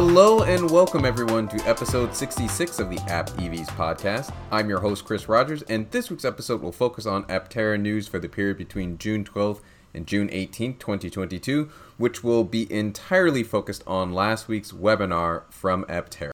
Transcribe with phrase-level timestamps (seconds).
[0.00, 4.32] Hello and welcome everyone to episode 66 of the App EVs podcast.
[4.52, 8.20] I'm your host Chris Rogers, and this week's episode will focus on Aptera news for
[8.20, 9.60] the period between June 12th
[9.92, 16.30] and June 18th, 2022, which will be entirely focused on last week's webinar from Aptera.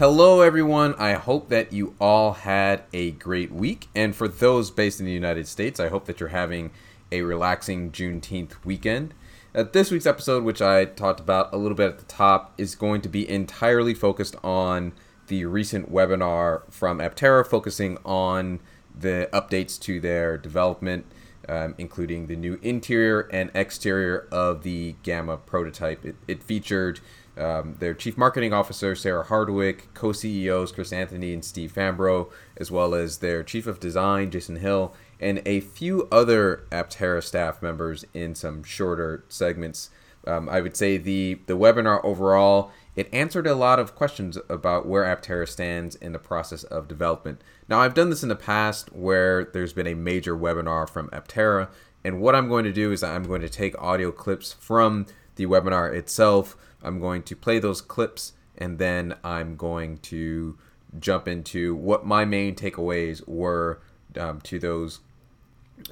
[0.00, 0.94] Hello, everyone.
[0.94, 3.88] I hope that you all had a great week.
[3.94, 6.70] And for those based in the United States, I hope that you're having
[7.12, 9.12] a relaxing Juneteenth weekend.
[9.54, 12.74] Uh, this week's episode, which I talked about a little bit at the top, is
[12.74, 14.94] going to be entirely focused on
[15.26, 18.60] the recent webinar from Aptera, focusing on
[18.98, 21.04] the updates to their development,
[21.46, 26.06] um, including the new interior and exterior of the Gamma prototype.
[26.06, 27.00] It, it featured
[27.36, 32.70] um, their chief marketing officer, Sarah Hardwick, co CEOs, Chris Anthony and Steve Fambro, as
[32.70, 38.04] well as their chief of design, Jason Hill, and a few other Aptera staff members
[38.12, 39.90] in some shorter segments.
[40.26, 44.86] Um, I would say the, the webinar overall, it answered a lot of questions about
[44.86, 47.40] where Aptera stands in the process of development.
[47.68, 51.68] Now, I've done this in the past where there's been a major webinar from Aptera,
[52.04, 55.06] and what I'm going to do is I'm going to take audio clips from
[55.36, 60.58] the webinar itself I'm going to play those clips and then I'm going to
[60.98, 63.80] jump into what my main takeaways were
[64.18, 65.00] um, to those,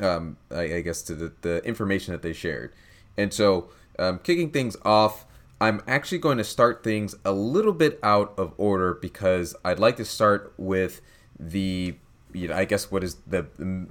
[0.00, 2.72] um, I, I, guess, to the, the information that they shared.
[3.16, 5.24] And so, um, kicking things off,
[5.60, 9.96] I'm actually going to start things a little bit out of order because I'd like
[9.96, 11.00] to start with
[11.38, 11.96] the,
[12.32, 13.46] you know, I guess, what is the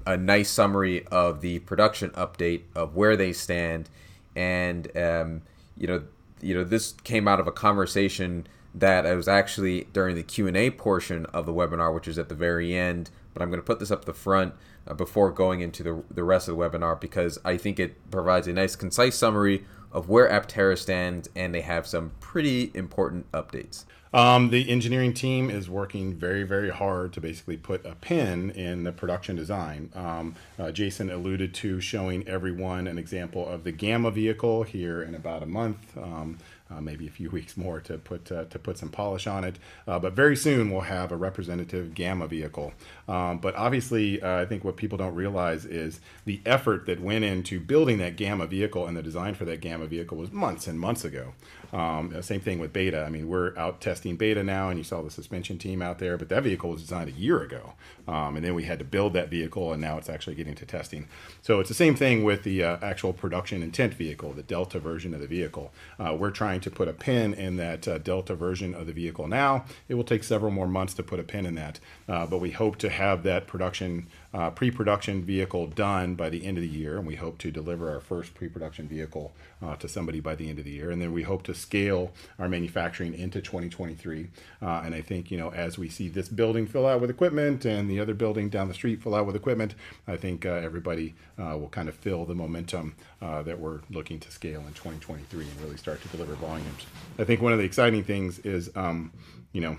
[0.05, 3.89] a nice summary of the production update of where they stand,
[4.35, 5.41] and um,
[5.75, 6.03] you know
[6.41, 10.69] you know this came out of a conversation that I was actually during the Q&A
[10.71, 13.79] portion of the webinar which is at the very end but I'm going to put
[13.79, 14.53] this up the front
[14.87, 18.47] uh, before going into the, the rest of the webinar because I think it provides
[18.47, 23.85] a nice concise summary of where Aptera stands and they have some pretty important updates.
[24.13, 28.83] Um, the engineering team is working very, very hard to basically put a pin in
[28.83, 29.91] the production design.
[29.95, 35.15] Um, uh, Jason alluded to showing everyone an example of the Gamma vehicle here in
[35.15, 35.97] about a month.
[35.97, 36.37] Um,
[36.69, 39.57] uh, maybe a few weeks more to put uh, to put some polish on it.
[39.87, 42.73] Uh, but very soon we'll have a representative Gamma vehicle.
[43.07, 47.23] Um, but obviously, uh, I think what people don't realize is the effort that went
[47.23, 50.79] into building that Gamma vehicle and the design for that Gamma vehicle was months and
[50.79, 51.33] months ago.
[51.73, 53.03] Um, same thing with Beta.
[53.03, 56.17] I mean, we're out testing Beta now, and you saw the suspension team out there,
[56.17, 57.73] but that vehicle was designed a year ago,
[58.07, 60.65] um, and then we had to build that vehicle, and now it's actually getting to
[60.65, 61.07] testing.
[61.41, 65.13] So it's the same thing with the uh, actual production intent vehicle, the Delta version
[65.13, 65.73] of the vehicle.
[65.99, 69.27] Uh, we're trying to put a pin in that uh, Delta version of the vehicle
[69.27, 69.65] now.
[69.89, 72.51] It will take several more months to put a pin in that, uh, but we
[72.51, 76.97] hope to have that production uh, pre-production vehicle done by the end of the year,
[76.97, 79.31] and we hope to deliver our first pre-production vehicle
[79.63, 82.11] uh, to somebody by the end of the year, and then we hope to scale
[82.37, 84.27] our manufacturing into 2023.
[84.61, 87.65] Uh, and I think you know as we see this building fill out with equipment
[87.65, 89.75] and the other building down the street fill out with equipment,
[90.07, 94.19] I think uh, everybody uh, will kind of fill the momentum uh, that we're looking
[94.19, 96.85] to scale in 2023 and really start to deliver volumes.
[97.17, 99.11] I think one of the exciting things is, um,
[99.53, 99.77] you know,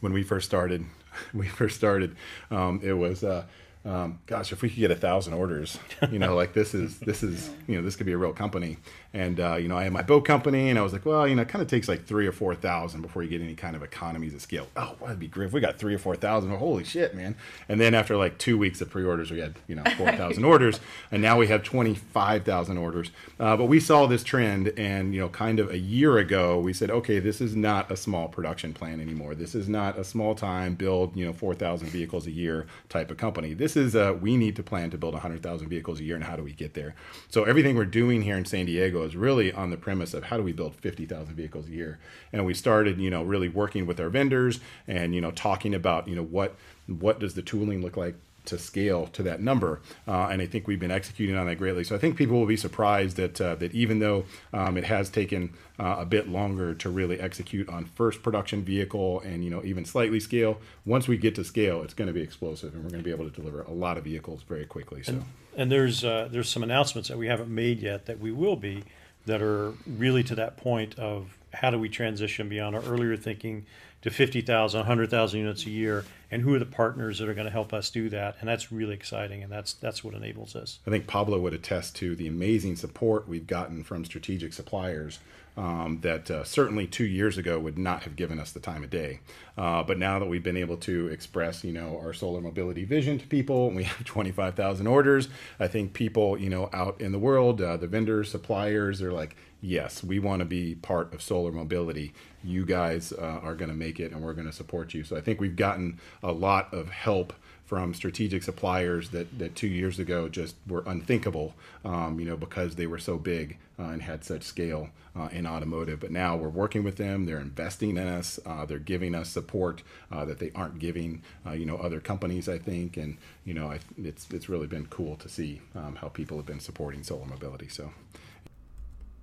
[0.00, 0.84] when we first started,
[1.34, 2.16] we first started,
[2.50, 3.24] um, it was.
[3.24, 3.44] Uh,
[3.84, 5.78] um, gosh, if we could get a thousand orders,
[6.10, 8.76] you know, like this is this is you know this could be a real company.
[9.18, 11.34] And uh, you know, I had my boat company, and I was like, well, you
[11.34, 13.74] know, it kind of takes like three or four thousand before you get any kind
[13.74, 14.68] of economies of scale.
[14.76, 16.52] Oh, well, that'd be great if we got three or four thousand.
[16.52, 17.34] Holy shit, man!
[17.68, 20.78] And then after like two weeks of pre-orders, we had you know four thousand orders,
[21.10, 23.10] and now we have twenty five thousand orders.
[23.40, 26.72] Uh, but we saw this trend, and you know, kind of a year ago, we
[26.72, 29.34] said, okay, this is not a small production plan anymore.
[29.34, 33.10] This is not a small time build you know four thousand vehicles a year type
[33.10, 33.52] of company.
[33.52, 36.22] This is a, we need to plan to build hundred thousand vehicles a year, and
[36.22, 36.94] how do we get there?
[37.30, 40.36] So everything we're doing here in San Diego is really on the premise of how
[40.36, 41.98] do we build 50,000 vehicles a year.
[42.32, 46.06] And we started, you know, really working with our vendors and, you know, talking about,
[46.06, 46.54] you know, what
[46.86, 48.14] what does the tooling look like
[48.48, 49.80] to scale to that number.
[50.06, 51.84] Uh, and I think we've been executing on that greatly.
[51.84, 55.10] So I think people will be surprised that uh, that even though um, it has
[55.10, 59.62] taken uh, a bit longer to really execute on first production vehicle and you know
[59.64, 62.90] even slightly scale, once we get to scale, it's going to be explosive, and we're
[62.90, 65.02] going to be able to deliver a lot of vehicles very quickly.
[65.02, 65.12] So.
[65.12, 65.24] And,
[65.56, 68.84] and there's uh, there's some announcements that we haven't made yet that we will be
[69.28, 73.64] that are really to that point of how do we transition beyond our earlier thinking
[74.02, 77.50] to 50,000, 100,000 units a year and who are the partners that are going to
[77.52, 78.36] help us do that.
[78.40, 80.78] And that's really exciting, and that's that's what enables us.
[80.86, 85.18] I think Pablo would attest to the amazing support we've gotten from strategic suppliers
[85.58, 88.90] um, that uh, certainly two years ago would not have given us the time of
[88.90, 89.18] day.
[89.56, 93.18] Uh, but now that we've been able to express, you know, our solar mobility vision
[93.18, 95.28] to people, and we have 25,000 orders,
[95.58, 99.34] I think people, you know, out in the world, uh, the vendors, suppliers, they're like,
[99.60, 102.14] yes, we want to be part of solar mobility.
[102.44, 105.02] You guys uh, are going to make it, and we're going to support you.
[105.02, 107.32] So I think we've gotten a lot of help
[107.68, 111.54] from strategic suppliers that, that two years ago just were unthinkable,
[111.84, 115.46] um, you know, because they were so big uh, and had such scale uh, in
[115.46, 116.00] automotive.
[116.00, 117.26] But now we're working with them.
[117.26, 118.40] They're investing in us.
[118.46, 122.48] Uh, they're giving us support uh, that they aren't giving, uh, you know, other companies.
[122.48, 126.08] I think, and you know, I, it's it's really been cool to see um, how
[126.08, 127.68] people have been supporting solar mobility.
[127.68, 127.92] So.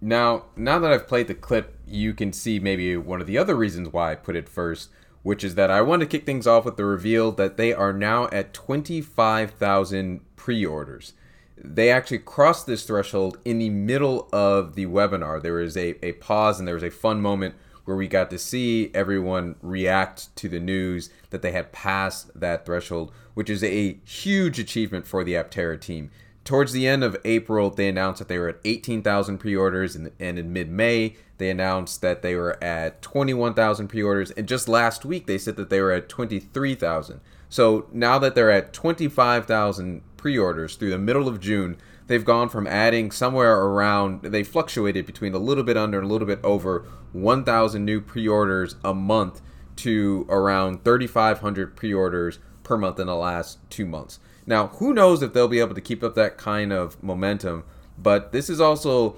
[0.02, 3.56] Now, now that I've played the clip, you can see maybe one of the other
[3.56, 4.90] reasons why I put it first
[5.26, 7.92] which is that I want to kick things off with the reveal that they are
[7.92, 11.14] now at 25,000 pre orders.
[11.58, 15.42] They actually crossed this threshold in the middle of the webinar.
[15.42, 17.56] There was a, a pause and there was a fun moment
[17.86, 22.64] where we got to see everyone react to the news that they had passed that
[22.64, 26.12] threshold, which is a huge achievement for the Aptera team.
[26.44, 30.12] Towards the end of April, they announced that they were at 18,000 pre orders, and,
[30.20, 34.32] and in mid May, they announced that they were at 21,000 pre orders.
[34.32, 37.22] And just last week, they said that they were at 23,000.
[37.50, 41.78] So now that they're at 25,000 pre orders through the middle of June,
[42.08, 46.12] they've gone from adding somewhere around, they fluctuated between a little bit under and a
[46.12, 49.42] little bit over 1,000 new pre orders a month
[49.78, 54.20] to around 3,500 pre orders per month in the last two months.
[54.46, 57.64] Now, who knows if they'll be able to keep up that kind of momentum,
[57.98, 59.18] but this is also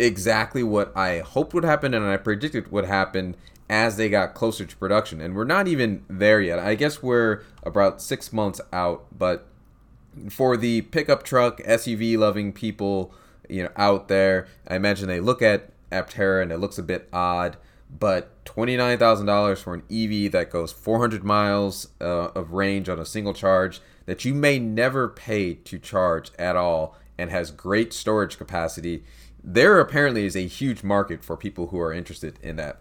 [0.00, 3.36] exactly what I hoped would happen and I predicted would happen
[3.68, 5.20] as they got closer to production.
[5.20, 6.58] And we're not even there yet.
[6.58, 9.46] I guess we're about six months out, but
[10.28, 13.12] for the pickup truck, SUV loving people,
[13.48, 17.08] you know, out there, I imagine they look at Aptera and it looks a bit
[17.12, 17.58] odd,
[17.90, 23.34] but $29,000 for an EV that goes 400 miles uh, of range on a single
[23.34, 29.04] charge that you may never pay to charge at all and has great storage capacity
[29.42, 32.80] there apparently is a huge market for people who are interested in that.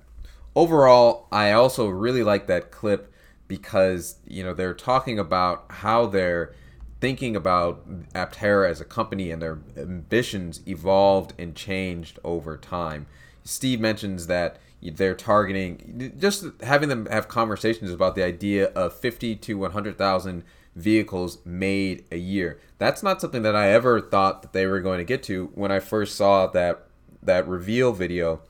[0.56, 3.14] Overall, I also really like that clip
[3.48, 6.54] because you know they're talking about how they're
[7.02, 13.08] thinking about Aptera as a company and their ambitions evolved and changed over time.
[13.44, 19.36] Steve mentions that they're targeting just having them have conversations about the idea of 50
[19.38, 20.44] to 100,000
[20.80, 22.60] vehicles made a year.
[22.78, 25.72] That's not something that I ever thought that they were going to get to when
[25.72, 26.86] I first saw that
[27.22, 28.42] that reveal video.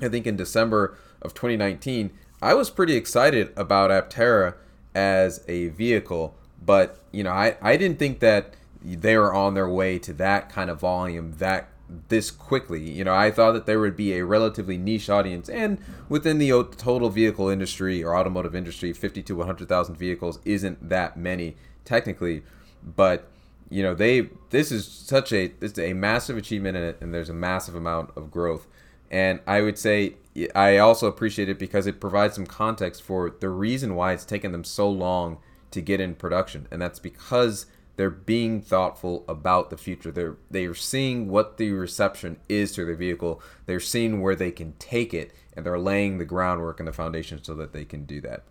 [0.00, 2.10] I think in December of 2019,
[2.42, 4.54] I was pretty excited about Aptera
[4.94, 6.34] as a vehicle,
[6.64, 10.48] but you know, I, I didn't think that they were on their way to that
[10.48, 11.68] kind of volume that
[12.08, 12.88] this quickly.
[12.90, 15.78] You know, I thought that there would be a relatively niche audience, and
[16.08, 21.56] within the total vehicle industry or automotive industry, 50 to 100,000 vehicles isn't that many
[21.84, 22.42] technically,
[22.82, 23.28] but
[23.68, 27.12] you know they this is such a this is a massive achievement in it, and
[27.14, 28.66] there's a massive amount of growth.
[29.10, 30.14] And I would say
[30.54, 34.52] I also appreciate it because it provides some context for the reason why it's taken
[34.52, 35.38] them so long
[35.72, 37.66] to get in production, and that's because
[38.00, 40.10] they're being thoughtful about the future.
[40.10, 43.42] They're they're seeing what the reception is to their vehicle.
[43.66, 47.44] They're seeing where they can take it, and they're laying the groundwork and the foundation
[47.44, 48.44] so that they can do that.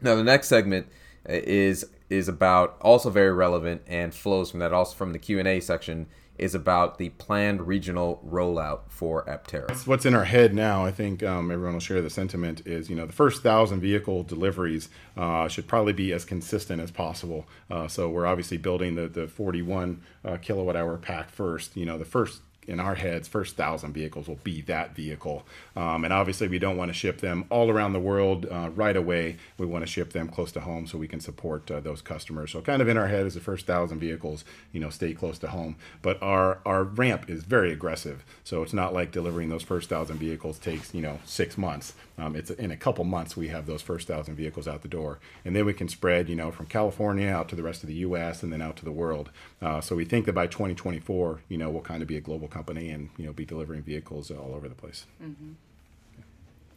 [0.00, 0.86] Now, the next segment
[1.28, 5.60] uh, is is about also very relevant and flows from that also from the Q&A
[5.60, 6.06] section
[6.40, 9.86] is about the planned regional rollout for Aptera.
[9.86, 12.96] What's in our head now, I think um, everyone will share the sentiment, is you
[12.96, 17.46] know the first thousand vehicle deliveries uh, should probably be as consistent as possible.
[17.70, 21.76] Uh, so we're obviously building the the 41 uh, kilowatt hour pack first.
[21.76, 25.44] You know the first in our heads, first thousand vehicles will be that vehicle.
[25.74, 28.96] Um, and obviously, we don't want to ship them all around the world uh, right
[28.96, 29.36] away.
[29.58, 32.52] We want to ship them close to home so we can support uh, those customers.
[32.52, 35.38] So, kind of in our head is the first thousand vehicles, you know, stay close
[35.40, 35.76] to home.
[36.00, 38.24] But our our ramp is very aggressive.
[38.44, 41.94] So it's not like delivering those first thousand vehicles takes you know six months.
[42.18, 45.18] Um, it's in a couple months we have those first thousand vehicles out the door,
[45.44, 47.94] and then we can spread you know from California out to the rest of the
[47.94, 48.42] U.S.
[48.42, 49.30] and then out to the world.
[49.60, 52.48] Uh, so we think that by 2024, you know, we'll kind of be a global
[52.48, 52.59] company
[52.90, 55.06] and you know be delivering vehicles all over the place.
[55.22, 55.52] Mm-hmm.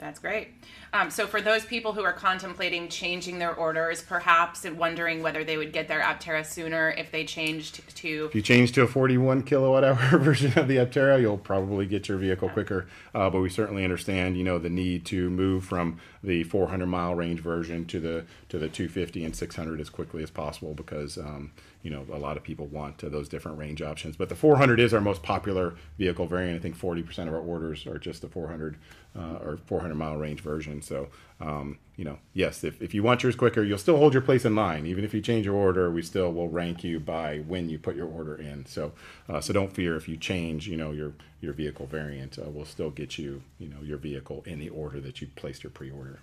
[0.04, 0.50] That's great.
[0.92, 5.46] Um, so, for those people who are contemplating changing their orders, perhaps and wondering whether
[5.46, 8.26] they would get their Aptera sooner if they changed to.
[8.26, 12.10] If you change to a 41 kilowatt hour version of the Aptera, you'll probably get
[12.10, 12.86] your vehicle quicker.
[13.16, 17.16] Uh, but we certainly understand, you know, the need to move from the 400 mile
[17.16, 21.52] range version to the to the 250 and 600 as quickly as possible because um,
[21.82, 24.16] you know a lot of people want uh, those different range options.
[24.16, 26.58] But the 400 is our most popular vehicle variant.
[26.58, 28.78] I think 40% of our orders are just the 400
[29.18, 30.82] uh, or 400 mile range version.
[30.82, 34.22] So um, you know, yes, if, if you want yours quicker, you'll still hold your
[34.22, 34.86] place in line.
[34.86, 37.96] Even if you change your order, we still will rank you by when you put
[37.96, 38.66] your order in.
[38.66, 38.94] So
[39.30, 42.40] uh, so don't fear if you change, you know, your your vehicle variant.
[42.40, 45.64] Uh, we'll still get you, you know, your vehicle in the order that you placed
[45.64, 46.20] your pre-order.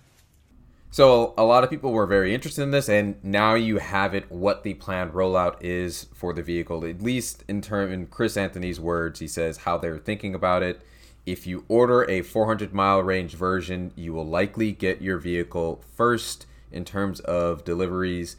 [0.93, 4.29] So a lot of people were very interested in this, and now you have it.
[4.29, 8.77] What the planned rollout is for the vehicle, at least in term in Chris Anthony's
[8.77, 10.81] words, he says how they're thinking about it.
[11.25, 16.47] If you order a 400 mile range version, you will likely get your vehicle first
[16.71, 18.37] in terms of deliveries.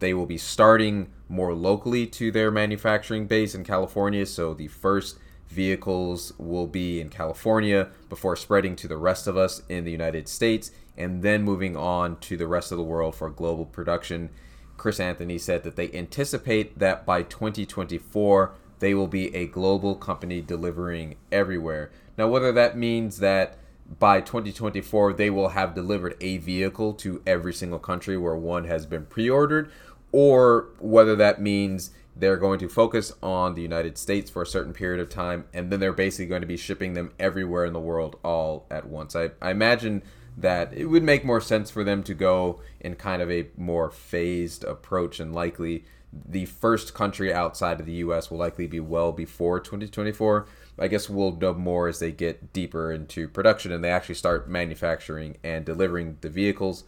[0.00, 5.18] They will be starting more locally to their manufacturing base in California, so the first
[5.48, 10.28] vehicles will be in California before spreading to the rest of us in the United
[10.28, 14.28] States and then moving on to the rest of the world for global production.
[14.76, 20.40] Chris Anthony said that they anticipate that by 2024 they will be a global company
[20.40, 21.90] delivering everywhere.
[22.18, 23.56] Now, whether that means that
[23.98, 28.84] by 2024 they will have delivered a vehicle to every single country where one has
[28.84, 29.70] been pre ordered,
[30.12, 34.72] or whether that means they're going to focus on the United States for a certain
[34.72, 37.78] period of time and then they're basically going to be shipping them everywhere in the
[37.78, 39.14] world all at once.
[39.14, 40.02] I, I imagine
[40.36, 43.88] that it would make more sense for them to go in kind of a more
[43.90, 49.12] phased approach and likely the first country outside of the US will likely be well
[49.12, 50.46] before 2024.
[50.78, 54.48] I guess we'll know more as they get deeper into production and they actually start
[54.48, 56.84] manufacturing and delivering the vehicles.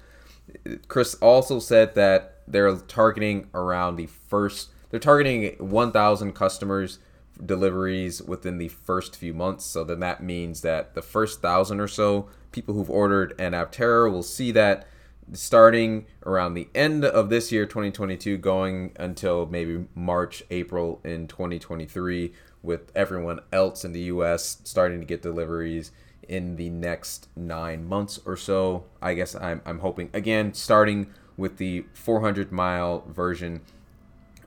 [0.88, 6.98] Chris also said that they're targeting around the first they're targeting 1000 customers
[7.44, 9.64] deliveries within the first few months.
[9.64, 14.10] So then that means that the first thousand or so people who've ordered an Aptera
[14.10, 14.86] will see that
[15.32, 22.32] starting around the end of this year 2022 going until maybe March April in 2023
[22.62, 25.92] with everyone else in the US starting to get deliveries
[26.28, 28.84] in the next 9 months or so.
[29.02, 33.62] I guess I'm I'm hoping again starting with the 400 mile version.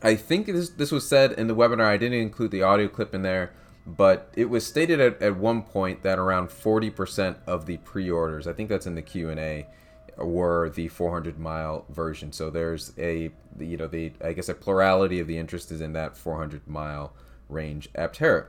[0.02, 3.14] I think this this was said in the webinar I didn't include the audio clip
[3.14, 3.54] in there
[3.86, 8.54] but it was stated at, at one point that around 40% of the pre-orders i
[8.54, 9.68] think that's in the q&a
[10.18, 12.32] were the 400 mile version.
[12.32, 15.94] So there's a you know the i guess a plurality of the interest is in
[15.94, 17.14] that 400 mile
[17.50, 18.46] range aptera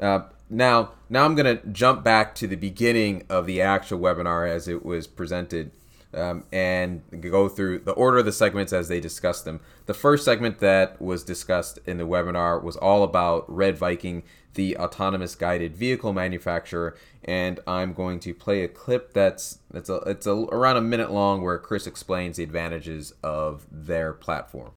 [0.00, 4.48] uh, now now i'm going to jump back to the beginning of the actual webinar
[4.48, 5.70] as it was presented
[6.16, 9.60] um, and go through the order of the segments as they discussed them.
[9.86, 14.22] The first segment that was discussed in the webinar was all about Red Viking,
[14.54, 19.96] the autonomous guided vehicle manufacturer, and I'm going to play a clip that's that's a,
[20.06, 24.72] it's a, around a minute long where Chris explains the advantages of their platform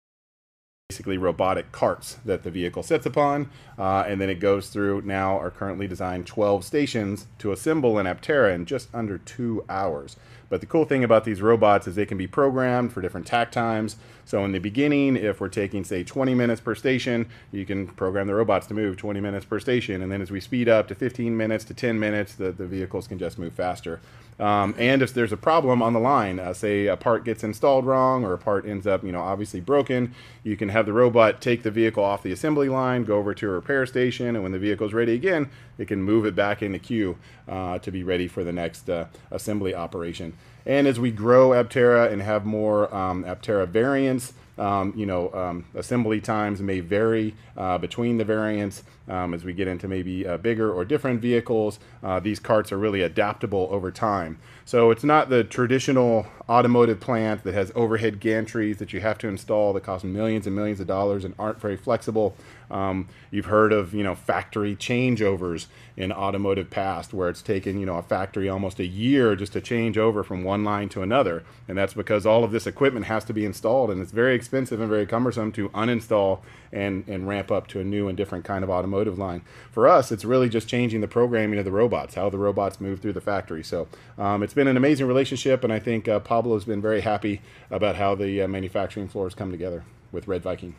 [0.91, 3.49] basically robotic carts that the vehicle sits upon,
[3.79, 8.05] uh, and then it goes through now our currently designed 12 stations to assemble an
[8.05, 10.17] Aptera in just under two hours.
[10.51, 13.55] But the cool thing about these robots is they can be programmed for different takt
[13.55, 13.97] times.
[14.27, 18.27] So in the beginning, if we're taking say 20 minutes per station, you can program
[18.27, 20.03] the robots to move 20 minutes per station.
[20.03, 23.09] And then as we speed up to 15 minutes to 10 minutes, the, the vehicles
[23.09, 24.01] can just move faster.
[24.39, 27.87] Um, and if there's a problem on the line, uh, say a part gets installed
[27.87, 31.41] wrong or a part ends up, you know, obviously broken, you can have the robot
[31.41, 34.53] take the vehicle off the assembly line, go over to a repair station, and when
[34.53, 35.49] the vehicle's ready again,
[35.79, 37.17] it can move it back into queue
[37.49, 40.33] uh, to be ready for the next uh, assembly operation.
[40.67, 45.65] And as we grow Aptera and have more um, Aptera variants, um, you know, um,
[45.75, 48.83] assembly times may vary uh, between the variants.
[49.09, 52.79] Um, as we get into maybe uh, bigger or different vehicles, uh, these carts are
[52.79, 54.39] really adaptable over time.
[54.65, 59.29] So it's not the traditional automotive plant that has overhead gantries that you have to
[59.29, 62.35] install that cost millions and millions of dollars and aren't very flexible.
[62.71, 67.87] Um, you've heard of you know factory changeovers in automotive past where it's taken you
[67.87, 71.45] know a factory almost a year just to change over from one line to another,
[71.69, 74.81] and that's because all of this equipment has to be installed and it's very expensive
[74.81, 76.41] and very cumbersome to uninstall
[76.73, 79.43] and and ramp up to a new and different kind of automotive line.
[79.71, 83.01] For us, it's really just changing the programming of the robots, how the robots move
[83.01, 83.63] through the factory.
[83.65, 87.01] So um, it's been an amazing relationship, and I think uh, Pablo has been very
[87.01, 90.75] happy about how the uh, manufacturing floors come together with Red Viking.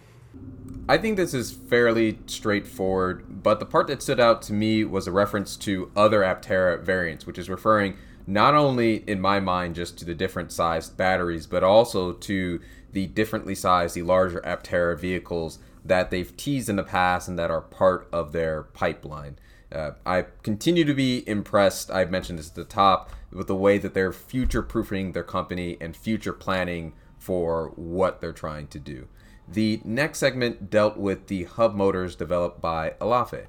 [0.87, 5.07] I think this is fairly straightforward, but the part that stood out to me was
[5.07, 9.97] a reference to other Aptera variants, which is referring not only in my mind just
[9.99, 12.59] to the different sized batteries, but also to
[12.91, 17.51] the differently sized, the larger Aptera vehicles that they've teased in the past and that
[17.51, 19.37] are part of their pipeline.
[19.71, 21.91] Uh, I continue to be impressed.
[21.91, 25.77] I've mentioned this at the top with the way that they're future proofing their company
[25.79, 29.07] and future planning for what they're trying to do.
[29.47, 33.47] The next segment dealt with the hub motors developed by Elaphe.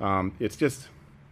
[0.00, 0.88] Um, it's just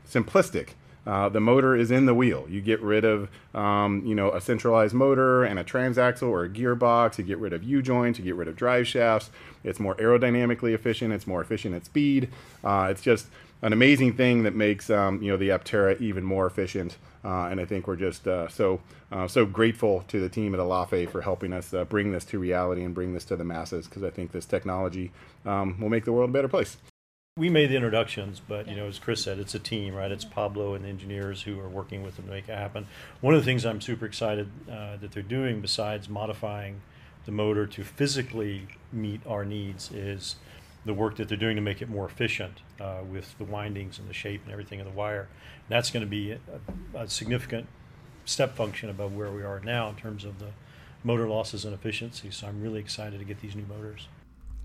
[0.08, 0.70] simplistic.
[1.06, 2.46] Uh, the motor is in the wheel.
[2.48, 6.48] You get rid of, um, you know, a centralized motor and a transaxle or a
[6.48, 7.18] gearbox.
[7.18, 8.18] You get rid of U joints.
[8.18, 9.30] You get rid of drive shafts.
[9.62, 11.12] It's more aerodynamically efficient.
[11.12, 12.28] It's more efficient at speed.
[12.64, 13.26] Uh, it's just
[13.62, 16.96] an amazing thing that makes, um, you know, the Aptera even more efficient.
[17.24, 20.60] Uh, and I think we're just uh, so uh, so grateful to the team at
[20.60, 23.86] Elaphe for helping us uh, bring this to reality and bring this to the masses
[23.86, 25.10] because I think this technology
[25.44, 26.76] um, will make the world a better place
[27.38, 30.10] we made the introductions, but you know, as Chris said, it's a team, right?
[30.10, 32.86] It's Pablo and the engineers who are working with them to make it happen.
[33.20, 36.80] One of the things I'm super excited uh, that they're doing, besides modifying
[37.26, 40.36] the motor to physically meet our needs, is
[40.86, 44.08] the work that they're doing to make it more efficient uh, with the windings and
[44.08, 45.28] the shape and everything of the wire.
[45.68, 46.38] And that's going to be a,
[46.94, 47.66] a significant
[48.24, 50.52] step function above where we are now in terms of the
[51.04, 52.30] motor losses and efficiency.
[52.30, 54.08] So I'm really excited to get these new motors.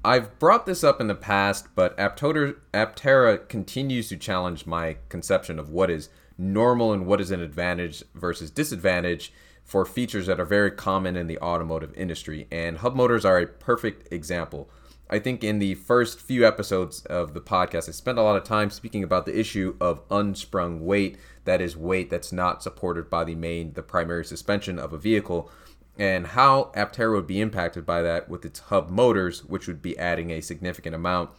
[0.03, 5.59] I've brought this up in the past, but Aptoder, Aptera continues to challenge my conception
[5.59, 9.31] of what is normal and what is an advantage versus disadvantage
[9.63, 12.47] for features that are very common in the automotive industry.
[12.51, 14.71] And hub motors are a perfect example.
[15.07, 18.43] I think in the first few episodes of the podcast, I spent a lot of
[18.43, 21.17] time speaking about the issue of unsprung weight.
[21.43, 25.51] That is weight that's not supported by the main, the primary suspension of a vehicle
[25.97, 29.97] and how Aptera would be impacted by that with its hub motors, which would be
[29.97, 31.29] adding a significant amount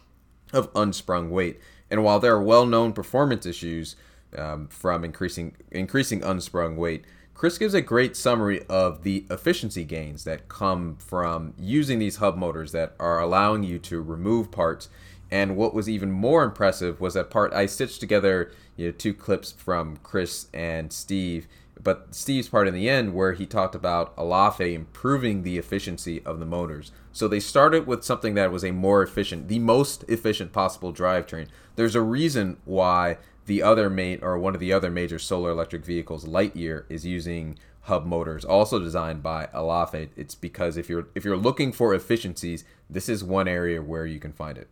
[0.53, 1.59] of unsprung weight.
[1.89, 3.95] And while there are well-known performance issues
[4.37, 10.23] um, from increasing increasing unsprung weight, Chris gives a great summary of the efficiency gains
[10.23, 14.89] that come from using these hub motors that are allowing you to remove parts.
[15.31, 19.13] And what was even more impressive was that part I stitched together you know, two
[19.13, 21.47] clips from Chris and Steve
[21.83, 26.39] but Steve's part in the end where he talked about Elaphe improving the efficiency of
[26.39, 26.91] the motors.
[27.11, 31.47] So they started with something that was a more efficient, the most efficient possible drivetrain.
[31.75, 35.83] There's a reason why the other mate or one of the other major solar electric
[35.83, 40.09] vehicles, Lightyear, is using hub motors, also designed by Elaphe.
[40.15, 44.19] It's because if you're if you're looking for efficiencies, this is one area where you
[44.19, 44.69] can find it.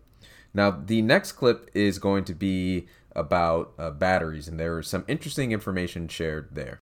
[0.53, 5.03] Now the next clip is going to be about uh, batteries, and there is some
[5.09, 6.80] interesting information shared there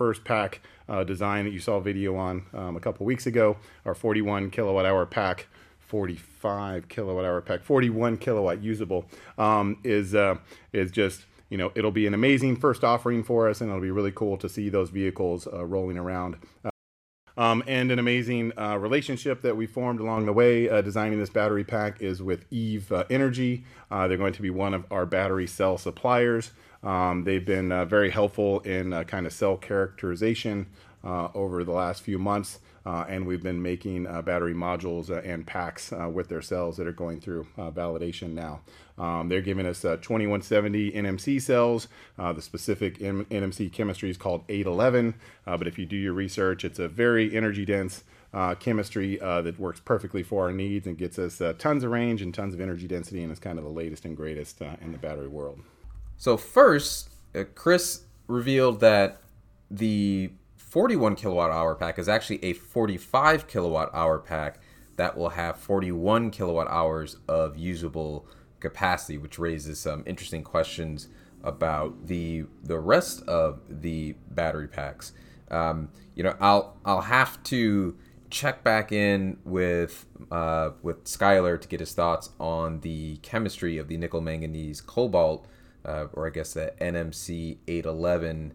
[0.00, 3.94] first pack uh, design that you saw video on um, a couple weeks ago, our
[3.94, 5.46] 41 kilowatt hour pack,
[5.78, 9.04] 45 kilowatt hour pack, 41 kilowatt usable,
[9.36, 10.36] um, is uh,
[10.72, 13.90] is just you know it'll be an amazing first offering for us, and it'll be
[13.90, 16.38] really cool to see those vehicles uh, rolling around.
[17.36, 21.30] Um, and an amazing uh, relationship that we formed along the way uh, designing this
[21.30, 23.64] battery pack is with Eve uh, Energy.
[23.90, 26.52] Uh, they're going to be one of our battery cell suppliers.
[26.82, 30.66] Um, they've been uh, very helpful in uh, kind of cell characterization
[31.04, 35.20] uh, over the last few months, uh, and we've been making uh, battery modules uh,
[35.20, 38.60] and packs with their cells that are going through validation now.
[38.98, 41.88] Um, they're giving us 2170 NMC cells.
[42.18, 45.14] the specific M- NMC chemistry is called 811,
[45.44, 48.04] but if you do your research, it's a very energy dense.
[48.32, 51.90] Uh, chemistry uh, that works perfectly for our needs and gets us uh, tons of
[51.90, 54.92] range and tons of energy density and is kind of the latest and greatest in
[54.92, 55.58] the battery world.
[56.20, 59.22] So first, uh, Chris revealed that
[59.70, 64.60] the 41 kilowatt hour pack is actually a 45 kilowatt hour pack
[64.96, 68.26] that will have 41 kilowatt hours of usable
[68.60, 71.08] capacity, which raises some interesting questions
[71.42, 75.14] about the the rest of the battery packs.
[75.50, 77.96] Um, you know, I'll I'll have to
[78.28, 83.88] check back in with uh, with Skylar to get his thoughts on the chemistry of
[83.88, 85.46] the nickel manganese cobalt
[85.84, 88.54] uh, or I guess the NMC 811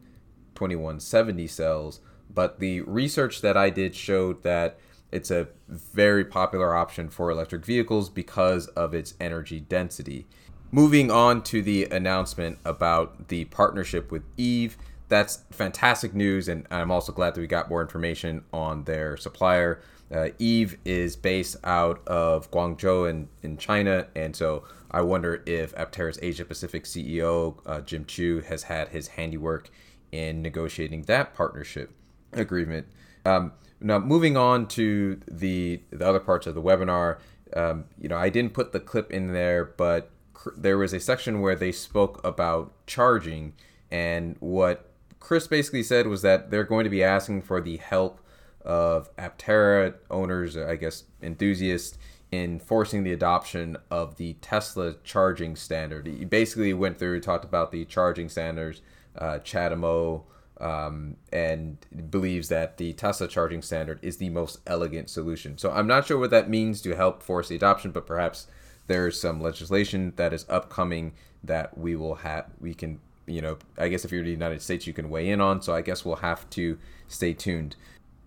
[0.55, 1.99] 2170 cells.
[2.33, 4.79] But the research that I did showed that
[5.11, 10.25] it's a very popular option for electric vehicles because of its energy density.
[10.71, 16.91] Moving on to the announcement about the partnership with Eve, that's fantastic news, and I'm
[16.91, 19.81] also glad that we got more information on their supplier.
[20.13, 25.73] Uh, Eve is based out of Guangzhou in, in China, and so I wonder if
[25.75, 29.69] Aptera's Asia Pacific CEO, uh, Jim Chu, has had his handiwork
[30.11, 31.91] in negotiating that partnership
[32.33, 32.87] agreement.
[33.25, 37.17] Um, now, moving on to the the other parts of the webinar,
[37.55, 40.99] um, you know, I didn't put the clip in there, but cr- there was a
[40.99, 43.53] section where they spoke about charging
[43.91, 48.19] And what Chris basically said was that they're going to be asking for the help
[48.65, 51.97] of Aptera owners, I guess enthusiasts,
[52.31, 56.07] in forcing the adoption of the Tesla charging standard.
[56.07, 58.81] He basically went through, talked about the charging standards,
[59.17, 60.23] uh, CHAdeMO,
[60.59, 61.77] um, and
[62.09, 65.57] believes that the Tesla charging standard is the most elegant solution.
[65.57, 68.47] So I'm not sure what that means to help force the adoption, but perhaps
[68.87, 73.87] there's some legislation that is upcoming that we will have, we can, you know, I
[73.87, 75.61] guess if you're in the United States, you can weigh in on.
[75.61, 77.75] So I guess we'll have to stay tuned.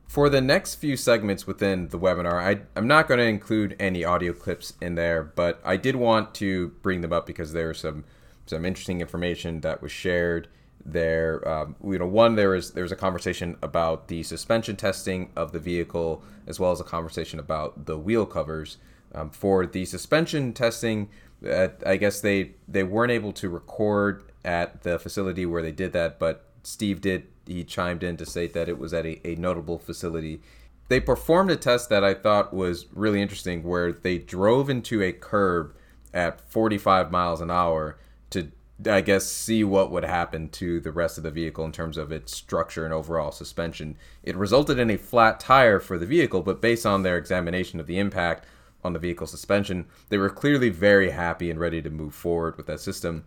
[0.09, 4.05] For the next few segments within the webinar, I, I'm not going to include any
[4.05, 7.81] audio clips in there, but I did want to bring them up because there there's
[7.81, 8.05] some
[8.47, 10.49] some interesting information that was shared
[10.83, 11.47] there.
[11.47, 15.53] Um, you know, one there was there was a conversation about the suspension testing of
[15.53, 18.79] the vehicle, as well as a conversation about the wheel covers.
[19.14, 21.11] Um, for the suspension testing,
[21.47, 25.92] uh, I guess they they weren't able to record at the facility where they did
[25.92, 29.34] that, but Steve did he chimed in to say that it was at a, a
[29.37, 30.40] notable facility.
[30.88, 35.12] They performed a test that I thought was really interesting, where they drove into a
[35.12, 35.74] curb
[36.14, 37.98] at 45 miles an hour
[38.30, 38.50] to
[38.87, 42.12] I guess see what would happen to the rest of the vehicle in terms of
[42.12, 43.96] its structure and overall suspension.
[44.22, 47.88] It resulted in a flat tire for the vehicle, but based on their examination of
[47.88, 48.46] the impact
[48.84, 52.66] on the vehicle suspension, they were clearly very happy and ready to move forward with
[52.66, 53.24] that system.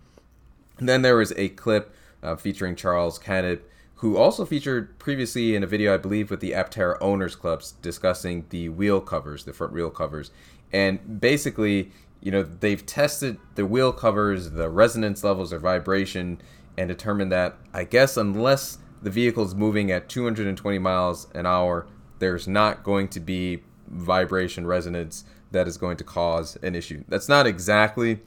[0.77, 3.69] And then there was a clip uh, featuring Charles Canet
[4.01, 8.47] who also featured previously in a video, I believe, with the Aptera Owners Clubs discussing
[8.49, 10.31] the wheel covers, the front wheel covers.
[10.73, 16.41] And basically, you know, they've tested the wheel covers, the resonance levels, their vibration,
[16.79, 21.85] and determined that, I guess, unless the vehicle is moving at 220 miles an hour,
[22.17, 27.03] there's not going to be vibration resonance that is going to cause an issue.
[27.07, 28.21] That's not exactly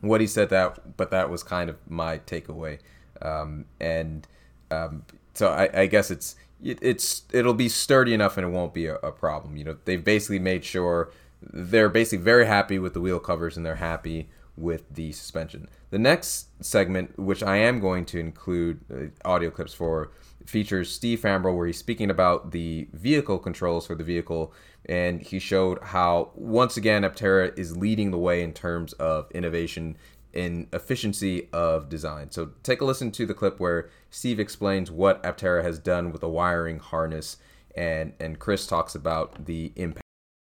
[0.00, 2.78] what he said that, but that was kind of my takeaway.
[3.20, 4.24] Um, and
[4.70, 5.04] um,
[5.34, 8.86] so I, I, guess it's it, it's it'll be sturdy enough and it won't be
[8.86, 9.56] a, a, problem.
[9.56, 13.64] You know, they've basically made sure they're basically very happy with the wheel covers and
[13.64, 15.68] they're happy with the suspension.
[15.90, 20.10] The next segment, which I am going to include uh, audio clips for,
[20.44, 24.52] features Steve Fambro, where he's speaking about the vehicle controls for the vehicle,
[24.86, 29.96] and he showed how once again Aptera is leading the way in terms of innovation
[30.32, 32.30] in efficiency of design.
[32.30, 36.20] So take a listen to the clip where Steve explains what Aptera has done with
[36.20, 37.38] the wiring harness,
[37.74, 40.02] and and Chris talks about the impact.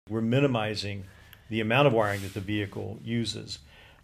[0.09, 1.05] We're minimizing
[1.49, 3.59] the amount of wiring that the vehicle uses,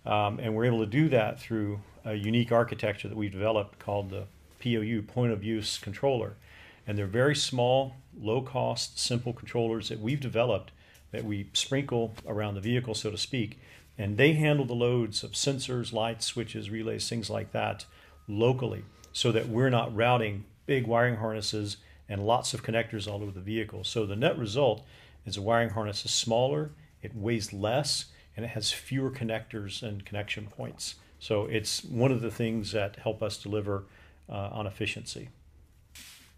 [0.06, 4.12] um, and we're able to do that through a unique architecture that we've developed called
[4.12, 4.26] the
[4.60, 6.36] POU Point of Use Controller,
[6.86, 10.72] and they're very small, low cost, simple controllers that we've developed
[11.12, 13.60] that we sprinkle around the vehicle, so to speak
[13.98, 17.86] and they handle the loads of sensors, lights, switches, relays, things like that
[18.28, 21.78] locally so that we're not routing big wiring harnesses
[22.10, 23.84] and lots of connectors all over the vehicle.
[23.84, 24.86] So the net result
[25.26, 28.06] is the wiring harness is smaller, it weighs less,
[28.36, 30.96] and it has fewer connectors and connection points.
[31.20, 33.86] So it's one of the things that help us deliver
[34.30, 35.30] uh, on efficiency.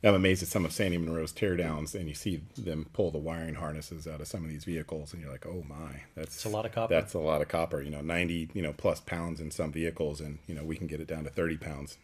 [0.03, 3.55] I'm amazed at some of Sandy Munro's teardowns, and you see them pull the wiring
[3.55, 6.49] harnesses out of some of these vehicles, and you're like, "Oh my, that's it's a
[6.49, 7.81] lot of copper." That's a lot of copper.
[7.81, 10.85] You know, 90 you know plus pounds in some vehicles, and you know we can
[10.85, 11.97] get it down to 30 pounds.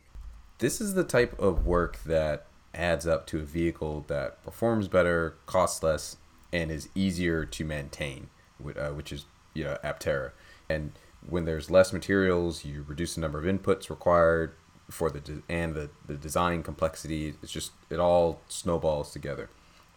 [0.58, 5.36] This is the type of work that adds up to a vehicle that performs better,
[5.46, 6.18] costs less,
[6.52, 8.30] and is easier to maintain,
[8.76, 10.32] uh, which is you know Aptera.
[10.68, 10.94] And
[11.30, 14.56] when there's less materials, you reduce the number of inputs required
[14.90, 17.36] for the de- and the, the design complexity.
[17.42, 19.50] It's just it all snowballs together.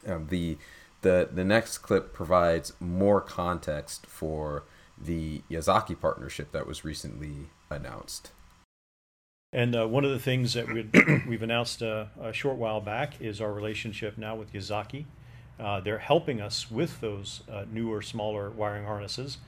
[0.06, 0.58] Um, the
[1.02, 4.64] the the next clip provides more context for
[4.98, 8.30] the Yazaki partnership that was recently announced.
[9.52, 10.88] And uh, one of the things that we
[11.28, 15.04] we've announced uh, a short while back is our relationship now with Yazaki.
[15.58, 19.38] Uh, they're helping us with those uh, newer, smaller wiring harnesses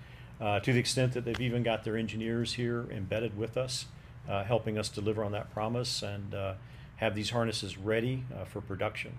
[0.40, 3.86] uh, to the extent that they've even got their engineers here embedded with us
[4.28, 6.54] uh, helping us deliver on that promise and uh,
[6.96, 9.14] have these harnesses ready uh, for production.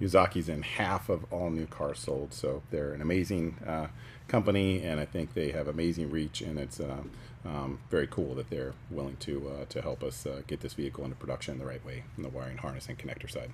[0.00, 3.88] Yazaki's in half of all new cars sold, so they're an amazing uh,
[4.28, 7.02] company, and I think they have amazing reach, and it's uh,
[7.44, 11.16] um, very cool that they're willing to uh, to help us get this vehicle into
[11.16, 13.50] production the right way on the wiring harness and connector side.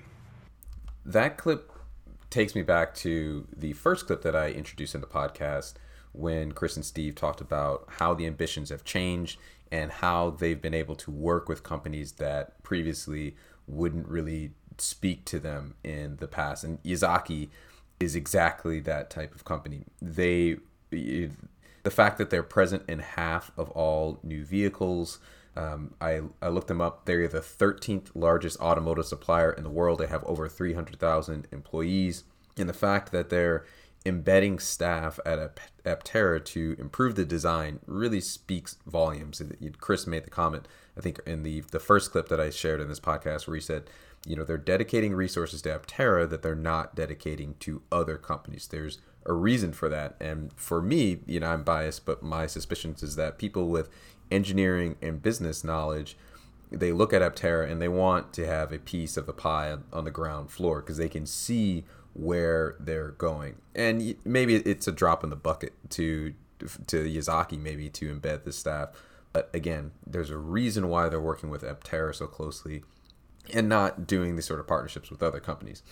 [1.04, 1.72] That clip
[2.30, 5.74] takes me back to the first clip that I introduced in the podcast
[6.12, 9.38] when Chris and Steve talked about how the ambitions have changed
[9.70, 15.38] and how they've been able to work with companies that previously wouldn't really speak to
[15.38, 16.64] them in the past.
[16.64, 17.48] And Yazaki
[17.98, 19.84] is exactly that type of company.
[20.00, 20.58] They
[20.90, 25.20] the fact that they're present in half of all new vehicles.
[25.56, 27.06] Um, I, I looked them up.
[27.06, 30.00] They're the 13th largest automotive supplier in the world.
[30.00, 32.24] They have over 300,000 employees.
[32.56, 33.64] And the fact that they're
[34.06, 39.42] embedding staff at Aptera to improve the design really speaks volumes.
[39.80, 40.66] Chris made the comment,
[40.96, 43.60] I think, in the, the first clip that I shared in this podcast, where he
[43.60, 43.90] said,
[44.26, 48.68] you know, they're dedicating resources to Aptera that they're not dedicating to other companies.
[48.68, 50.16] There's a reason for that.
[50.20, 53.88] And for me, you know, I'm biased, but my suspicions is that people with
[54.30, 56.16] engineering and business knowledge
[56.70, 60.04] they look at Aptera and they want to have a piece of the pie on,
[60.04, 61.84] the ground floor because they can see
[62.16, 63.56] where they're going.
[63.74, 66.34] And maybe it's a drop in the bucket to
[66.86, 68.88] to Yazaki maybe to embed the staff.
[69.32, 72.82] But again, there's a reason why they're working with Aptera so closely
[73.52, 75.82] and not doing these sort of partnerships with other companies.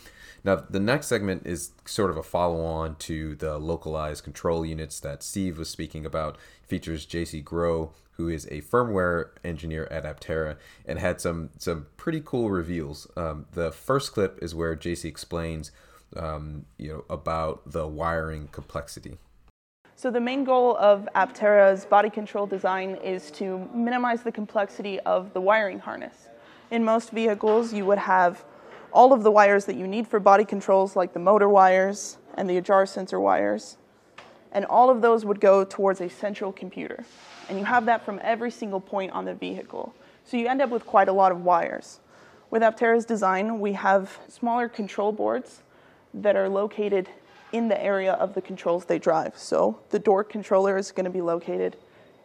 [0.42, 5.00] Now, the next segment is sort of a follow on to the localized control units
[5.00, 6.36] that Steve was speaking about.
[6.62, 10.56] It features JC Grow, who is a firmware engineer at Aptera,
[10.86, 13.06] and had some some pretty cool reveals.
[13.16, 15.70] Um, the first clip is where JC explains,
[16.16, 19.18] um, you know, about the wiring complexity.
[19.96, 25.32] So the main goal of Aptera's body control design is to minimize the complexity of
[25.32, 26.28] the wiring harness.
[26.70, 28.44] In most vehicles, you would have
[28.92, 32.50] all of the wires that you need for body controls, like the motor wires and
[32.50, 33.76] the ajar sensor wires,
[34.52, 37.04] and all of those would go towards a central computer.
[37.48, 39.94] And you have that from every single point on the vehicle.
[40.24, 42.00] So you end up with quite a lot of wires.
[42.50, 45.62] With Aptera's design, we have smaller control boards
[46.14, 47.08] that are located
[47.52, 49.36] in the area of the controls they drive.
[49.36, 51.76] So the door controller is going to be located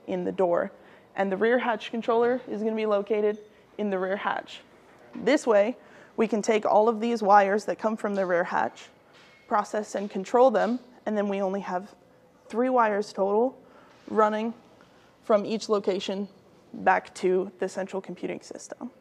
[0.07, 0.71] in the door,
[1.15, 3.37] and the rear hatch controller is going to be located
[3.77, 4.61] in the rear hatch.
[5.15, 5.75] This way,
[6.17, 8.85] we can take all of these wires that come from the rear hatch,
[9.47, 11.93] process and control them, and then we only have
[12.47, 13.57] three wires total
[14.09, 14.53] running
[15.23, 16.27] from each location
[16.73, 18.91] back to the central computing system.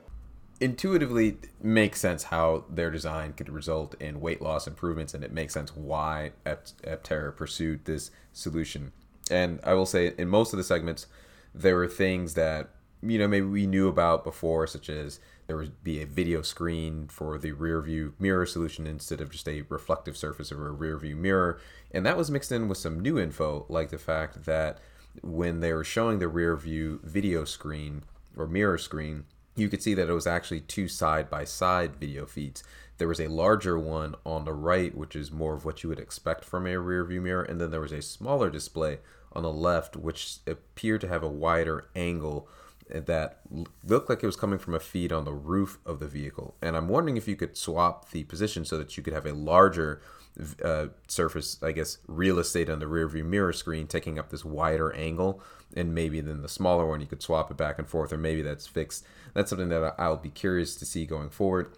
[0.60, 5.54] Intuitively makes sense how their design could result in weight loss improvements, and it makes
[5.54, 8.92] sense why Aptera pursued this solution.
[9.30, 11.06] And I will say, in most of the segments,
[11.54, 15.84] there were things that you know maybe we knew about before, such as there would
[15.84, 20.16] be a video screen for the rear view mirror solution instead of just a reflective
[20.16, 21.60] surface of a rear view mirror.
[21.92, 24.78] And that was mixed in with some new info, like the fact that
[25.22, 28.02] when they were showing the rear view video screen
[28.36, 29.24] or mirror screen,
[29.58, 32.62] you could see that it was actually two side by side video feeds.
[32.98, 36.00] There was a larger one on the right, which is more of what you would
[36.00, 38.98] expect from a rear view mirror, and then there was a smaller display
[39.32, 42.48] on the left, which appeared to have a wider angle
[42.90, 43.40] that
[43.84, 46.56] looked like it was coming from a feed on the roof of the vehicle.
[46.62, 49.34] And I'm wondering if you could swap the position so that you could have a
[49.34, 50.00] larger
[50.64, 54.44] uh, surface, I guess, real estate on the rear view mirror screen, taking up this
[54.44, 55.42] wider angle.
[55.76, 58.40] And maybe then the smaller one, you could swap it back and forth, or maybe
[58.40, 59.04] that's fixed.
[59.38, 61.76] That's something that I'll be curious to see going forward.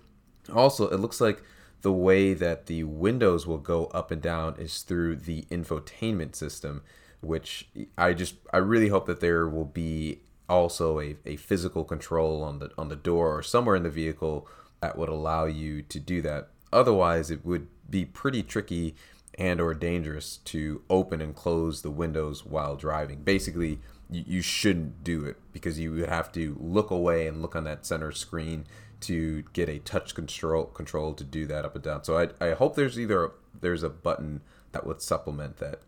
[0.53, 1.42] Also, it looks like
[1.83, 6.83] the way that the windows will go up and down is through the infotainment system
[7.20, 7.68] which
[7.99, 12.59] I just I really hope that there will be also a, a physical control on
[12.59, 14.49] the on the door or somewhere in the vehicle
[14.81, 16.49] that would allow you to do that.
[16.73, 18.94] Otherwise, it would be pretty tricky
[19.38, 23.23] and or dangerous to open and close the windows while driving.
[23.23, 27.57] Basically, you, you shouldn't do it because you would have to look away and look
[27.57, 28.66] on that center screen
[29.01, 32.05] to get a touch control control to do that up and down.
[32.05, 34.42] So I, I hope there's either a, there's a button
[34.73, 35.81] that would supplement that.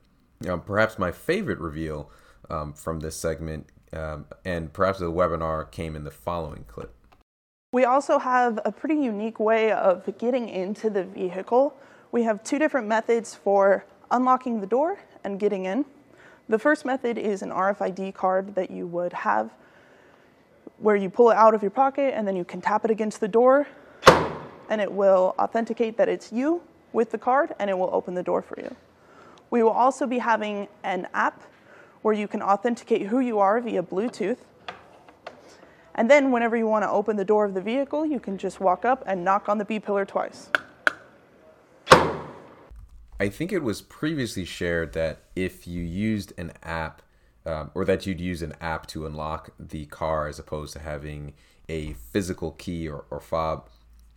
[0.49, 2.11] Um, perhaps my favorite reveal
[2.51, 6.95] um, from this segment um, and perhaps the webinar came in the following clip.
[7.73, 11.75] We also have a pretty unique way of getting into the vehicle.
[12.11, 15.85] We have two different methods for unlocking the door and getting in.
[16.49, 19.51] The first method is an RFID card that you would have
[20.79, 23.21] where you pull it out of your pocket and then you can tap it against
[23.21, 23.69] the door
[24.69, 28.23] and it will authenticate that it's you with the card and it will open the
[28.23, 28.75] door for you.
[29.51, 31.43] We will also be having an app
[32.03, 34.39] where you can authenticate who you are via Bluetooth.
[35.95, 38.61] And then, whenever you want to open the door of the vehicle, you can just
[38.61, 40.49] walk up and knock on the B pillar twice.
[43.23, 47.03] I think it was previously shared that if you used an app,
[47.47, 51.35] um, or that you'd use an app to unlock the car as opposed to having
[51.69, 53.69] a physical key or, or fob,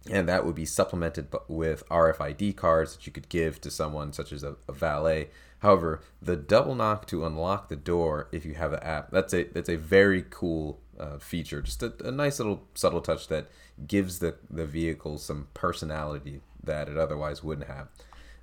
[0.10, 4.32] and that would be supplemented with RFID cards that you could give to someone, such
[4.32, 8.70] as a, a valet, However, the double knock to unlock the door if you have
[8.70, 11.60] the app, that's a that's a very cool uh, feature.
[11.62, 13.48] Just a, a, nice little subtle touch that
[13.88, 17.88] gives the, the vehicle some personality that it otherwise wouldn't have.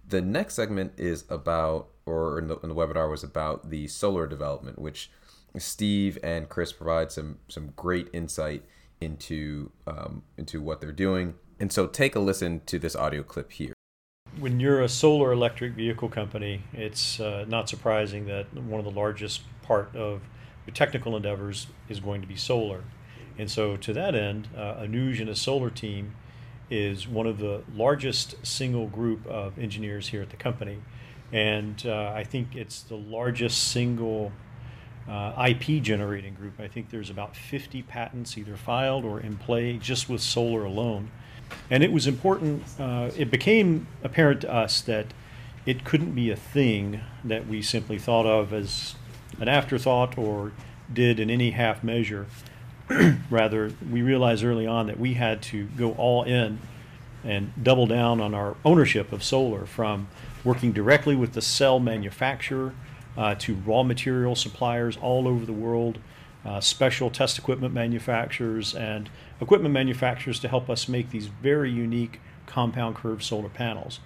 [0.08, 4.26] The next segment is about, or in the, in the webinar was about the solar
[4.26, 5.10] development, which
[5.58, 8.64] Steve and Chris provide some some great insight
[9.00, 11.34] into um, into what they're doing.
[11.60, 13.72] And so take a listen to this audio clip here.
[14.38, 18.98] When you're a solar electric vehicle company, it's uh, not surprising that one of the
[18.98, 20.22] largest part of
[20.66, 22.82] your technical endeavors is going to be solar.
[23.38, 26.14] And so, to that end, uh, Anuj and his solar team
[26.72, 30.78] is one of the largest single group of engineers here at the company.
[31.30, 34.32] And uh, I think it's the largest single
[35.06, 36.58] uh, IP generating group.
[36.58, 41.10] I think there's about 50 patents either filed or in play just with solar alone.
[41.68, 45.12] And it was important, uh, it became apparent to us that
[45.66, 48.94] it couldn't be a thing that we simply thought of as
[49.38, 50.52] an afterthought or
[50.90, 52.26] did in any half measure.
[53.30, 56.58] Rather, we realized early on that we had to go all in
[57.24, 60.08] and double down on our ownership of solar from
[60.44, 62.74] working directly with the cell manufacturer
[63.16, 65.98] uh, to raw material suppliers all over the world,
[66.44, 69.08] uh, special test equipment manufacturers, and
[69.40, 74.00] equipment manufacturers to help us make these very unique compound curved solar panels.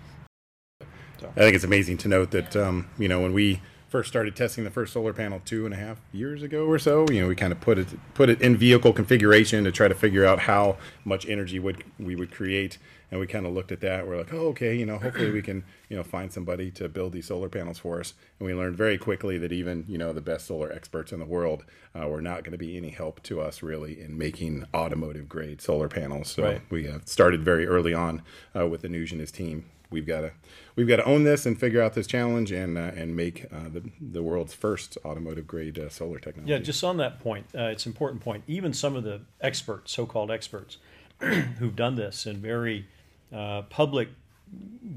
[1.21, 1.33] So.
[1.35, 3.63] I think it's amazing to note that um, you know when we
[3.97, 7.07] first started testing the first solar panel two and a half years ago or so,
[7.11, 9.95] you know, we kind of put it put it in vehicle configuration to try to
[9.95, 12.77] figure out how much energy would we would create,
[13.11, 14.07] and we kind of looked at that.
[14.07, 17.15] We're like, oh, okay, you know, hopefully we can you know find somebody to build
[17.15, 18.13] these solar panels for us.
[18.39, 21.25] And we learned very quickly that even you know the best solar experts in the
[21.25, 21.65] world
[21.99, 25.63] uh, were not going to be any help to us really in making automotive grade
[25.63, 26.29] solar panels.
[26.29, 26.61] So right.
[26.69, 28.21] we uh, started very early on
[28.55, 30.33] uh, with Anuj and his team we've got to
[30.75, 33.69] we've got to own this and figure out this challenge and uh, and make uh,
[33.69, 36.53] the the world's first automotive grade uh, solar technology.
[36.53, 38.45] Yeah, just on that point, uh, it's an important point.
[38.47, 40.79] Even some of the experts, so-called experts,
[41.21, 42.87] who've done this in very
[43.33, 44.09] uh, public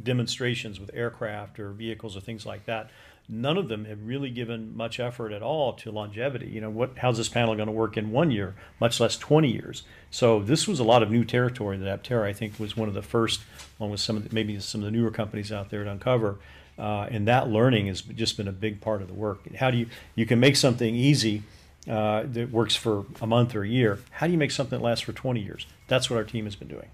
[0.04, 2.92] demonstrations with aircraft or vehicles or things like that,
[3.30, 6.48] none of them have really given much effort at all to longevity.
[6.48, 9.52] You know, what how's this panel going to work in one year, much less 20
[9.52, 9.84] years?
[10.10, 12.96] So this was a lot of new territory that Aptera, I think, was one of
[12.96, 13.42] the first,
[13.80, 16.40] along with some of the, maybe some of the newer companies out there to uncover.
[16.78, 19.54] Uh, and that learning has just been a big part of the work.
[19.56, 21.44] How do you you can make something easy
[21.88, 24.00] uh, that works for a month or a year?
[24.12, 25.68] How do you make something that lasts for 20 years?
[25.88, 26.88] That's what our team has been doing.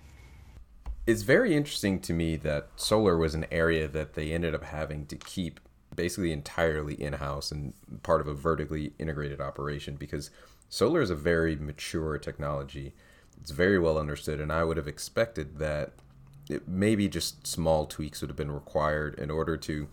[1.07, 5.05] It's very interesting to me that solar was an area that they ended up having
[5.05, 5.59] to keep
[5.95, 10.29] basically entirely in house and part of a vertically integrated operation because
[10.69, 12.93] solar is a very mature technology.
[13.39, 15.93] It's very well understood, and I would have expected that
[16.49, 19.87] it, maybe just small tweaks would have been required in order to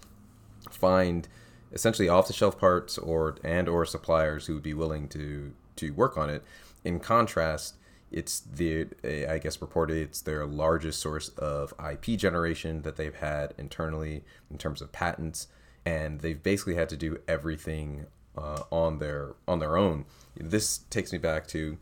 [0.70, 1.28] find
[1.72, 6.28] essentially off-the-shelf parts or and or suppliers who would be willing to to work on
[6.28, 6.44] it.
[6.84, 7.76] In contrast,
[8.10, 8.86] it's the
[9.28, 14.58] I guess reported it's their largest source of IP generation that they've had internally in
[14.58, 15.48] terms of patents
[15.84, 20.04] and they've basically had to do everything uh, on their on their own.
[20.36, 21.78] This takes me back to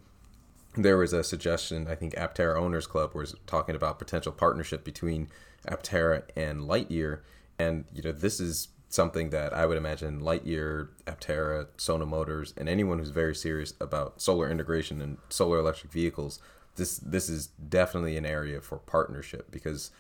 [0.76, 5.28] there was a suggestion I think Aptera Owners Club was talking about potential partnership between
[5.66, 7.20] Aptera and Lightyear,
[7.58, 12.68] and you know this is something that I would imagine Lightyear, Aptera, Sono Motors, and
[12.68, 16.40] anyone who's very serious about solar integration and solar electric vehicles.
[16.76, 19.90] This this is definitely an area for partnership because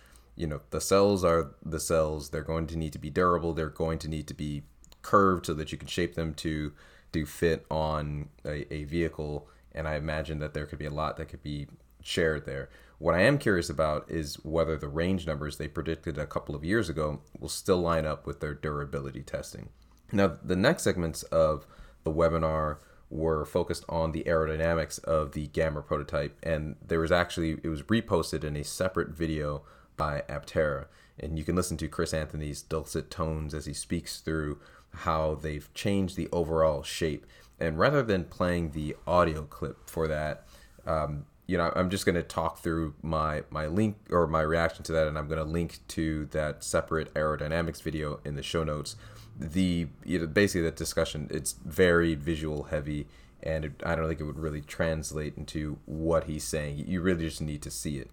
[0.40, 2.30] you know the cells are the cells.
[2.30, 3.52] They're going to need to be durable.
[3.52, 4.62] They're going to need to be
[5.02, 6.72] curved so that you can shape them to
[7.12, 9.48] to fit on a, a vehicle.
[9.72, 11.66] And i imagine that there could be a lot that could be
[12.02, 12.70] shared there.
[12.98, 16.64] What i am curious about is whether the range numbers they predicted a couple of
[16.64, 19.68] years ago will still line up with their durability testing.
[20.10, 21.66] Now the next segments of
[22.02, 22.78] the webinar
[23.10, 26.38] were focused on the aerodynamics of the gamma prototype.
[26.42, 29.62] And there was actually it was reposted in a separate video
[30.00, 30.86] by Aptera.
[31.18, 34.58] And you can listen to Chris Anthony's dulcet tones as he speaks through
[34.94, 37.26] how they've changed the overall shape.
[37.60, 40.46] And rather than playing the audio clip for that,
[40.86, 44.84] um, you know, I'm just going to talk through my my link or my reaction
[44.84, 48.64] to that, and I'm going to link to that separate aerodynamics video in the show
[48.64, 48.96] notes.
[49.38, 53.08] The you know, basically that discussion, it's very visual heavy,
[53.42, 56.84] and it, I don't think it would really translate into what he's saying.
[56.86, 58.10] You really just need to see it.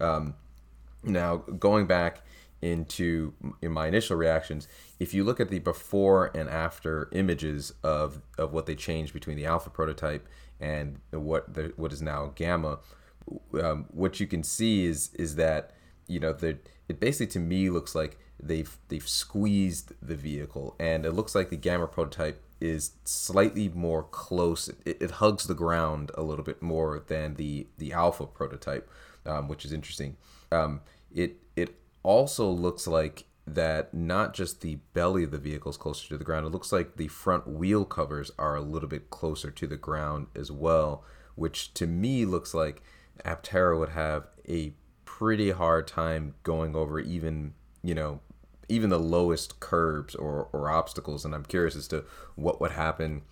[0.00, 0.34] Um,
[1.02, 2.22] now, going back
[2.60, 4.66] into in my initial reactions,
[4.98, 9.36] if you look at the before and after images of, of what they changed between
[9.36, 10.28] the alpha prototype
[10.60, 12.78] and what the, what is now gamma,
[13.62, 15.72] um, what you can see is is that
[16.06, 16.58] you know the
[16.88, 21.50] it basically to me looks like they've they've squeezed the vehicle and it looks like
[21.50, 26.62] the gamma prototype is slightly more close it, it hugs the ground a little bit
[26.62, 28.90] more than the the alpha prototype
[29.28, 30.16] um, which is interesting.
[30.50, 30.80] Um,
[31.14, 36.08] it it also looks like that not just the belly of the vehicle is closer
[36.08, 39.50] to the ground, it looks like the front wheel covers are a little bit closer
[39.50, 41.02] to the ground as well,
[41.34, 42.82] which to me looks like
[43.24, 48.20] Aptera would have a pretty hard time going over even, you know,
[48.68, 51.24] even the lowest curbs or, or obstacles.
[51.24, 52.04] And I'm curious as to
[52.36, 53.22] what would happen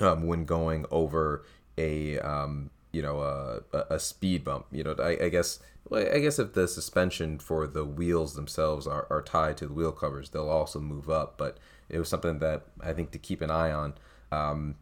[0.00, 1.44] um, when going over
[1.78, 4.66] a um, you know a, a speed bump.
[4.70, 5.58] You know, I, I guess
[5.88, 9.72] well, I guess if the suspension for the wheels themselves are, are tied to the
[9.72, 11.36] wheel covers, they'll also move up.
[11.36, 11.58] But
[11.88, 13.94] it was something that I think to keep an eye on.
[14.30, 14.76] Um,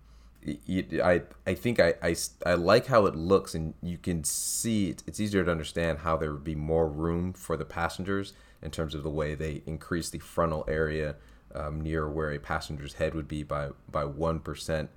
[0.47, 5.03] I I think I, I, I like how it looks, and you can see it,
[5.07, 8.33] it's easier to understand how there would be more room for the passengers
[8.63, 11.17] in terms of the way they increase the frontal area
[11.55, 14.91] um, near where a passenger's head would be by by one percent.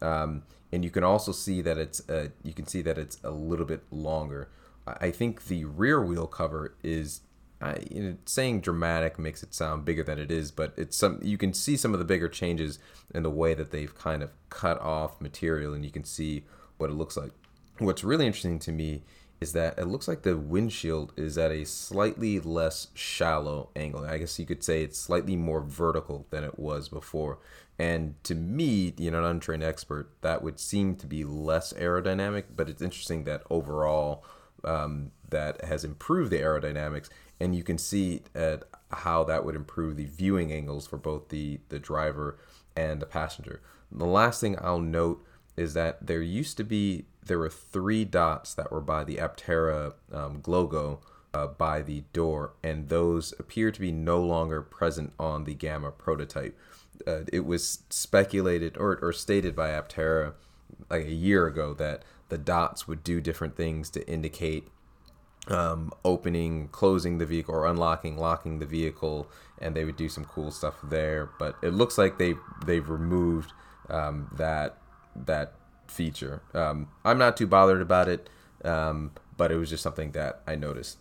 [0.00, 0.42] Um,
[0.72, 3.66] and you can also see that it's uh, you can see that it's a little
[3.66, 4.48] bit longer.
[5.00, 7.20] I think the rear wheel cover is
[7.60, 11.18] I, you know, saying dramatic makes it sound bigger than it is, but it's some
[11.22, 12.78] you can see some of the bigger changes
[13.12, 16.44] in the way that they've kind of cut off material, and you can see
[16.76, 17.32] what it looks like.
[17.78, 19.02] What's really interesting to me
[19.40, 24.04] is that it looks like the windshield is at a slightly less shallow angle.
[24.04, 27.38] I guess you could say it's slightly more vertical than it was before.
[27.78, 32.44] And to me, you know, an untrained expert, that would seem to be less aerodynamic,
[32.56, 34.24] but it's interesting that overall
[34.64, 37.08] um, that has improved the aerodynamics.
[37.40, 41.60] And you can see at how that would improve the viewing angles for both the,
[41.68, 42.38] the driver
[42.76, 43.60] and the passenger.
[43.90, 45.24] The last thing I'll note
[45.56, 49.92] is that there used to be there were three dots that were by the Aptera
[50.12, 51.00] um, logo
[51.34, 55.90] uh, by the door, and those appear to be no longer present on the Gamma
[55.90, 56.58] prototype.
[57.06, 60.32] Uh, it was speculated or, or stated by Aptera
[60.90, 64.68] like a year ago that the dots would do different things to indicate
[65.48, 70.24] um, opening, closing the vehicle, or unlocking, locking the vehicle, and they would do some
[70.24, 71.30] cool stuff there.
[71.38, 72.34] But it looks like they
[72.66, 73.52] they've removed
[73.88, 74.78] um, that
[75.16, 75.54] that
[75.86, 76.42] feature.
[76.54, 78.28] Um, I'm not too bothered about it,
[78.64, 80.98] um, but it was just something that I noticed.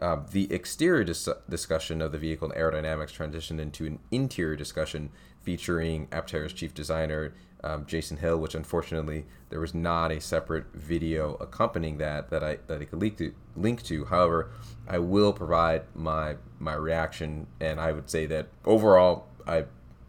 [0.00, 5.10] Um, the exterior dis- discussion of the vehicle and aerodynamics transitioned into an interior discussion
[5.42, 11.34] featuring Aptera's chief designer, um, Jason Hill, which unfortunately there was not a separate video
[11.34, 13.34] accompanying that that I that I could link to.
[13.56, 14.06] Link to.
[14.06, 14.50] However,
[14.88, 19.64] I will provide my my reaction, and I would say that overall, I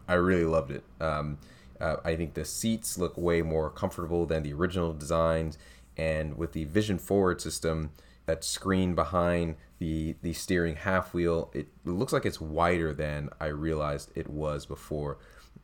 [0.08, 0.84] I really loved it.
[1.00, 1.38] Um,
[1.80, 5.58] uh, I think the seats look way more comfortable than the original designs,
[5.96, 7.90] and with the Vision Forward system,
[8.26, 13.46] that screen behind the the steering half wheel, it looks like it's wider than I
[13.46, 15.18] realized it was before,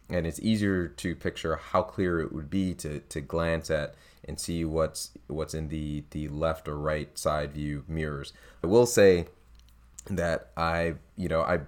[0.08, 3.94] and it's easier to picture how clear it would be to to glance at
[4.24, 8.32] and see what's what's in the the left or right side view mirrors.
[8.62, 9.26] I will say
[10.10, 11.60] that I you know I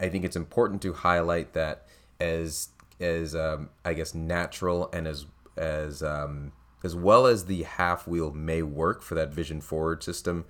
[0.00, 1.86] I think it's important to highlight that
[2.20, 2.68] as
[3.00, 5.26] as um, I guess natural and as
[5.56, 6.52] as um,
[6.84, 10.44] as well as the half wheel may work for that vision forward system.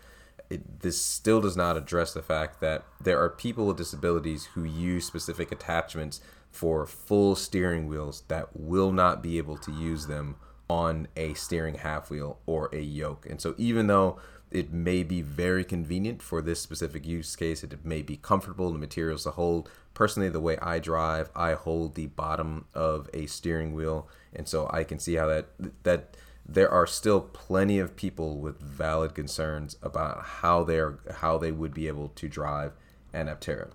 [0.51, 4.65] It, this still does not address the fact that there are people with disabilities who
[4.65, 6.21] use specific attachments
[6.51, 10.37] for full steering wheels that will not be able to use them
[10.69, 13.27] on a steering half wheel or a yoke.
[13.27, 14.19] And so, even though
[14.55, 17.65] it may be very convenient for this specific use case.
[17.65, 19.69] It may be comfortable, the materials to hold.
[19.95, 24.71] Personally, the way I drive, I hold the bottom of a steering wheel, and so
[24.73, 25.49] I can see how that
[25.83, 26.17] that
[26.47, 31.73] there are still plenty of people with valid concerns about how they're how they would
[31.73, 32.73] be able to drive
[33.13, 33.71] an Aptera.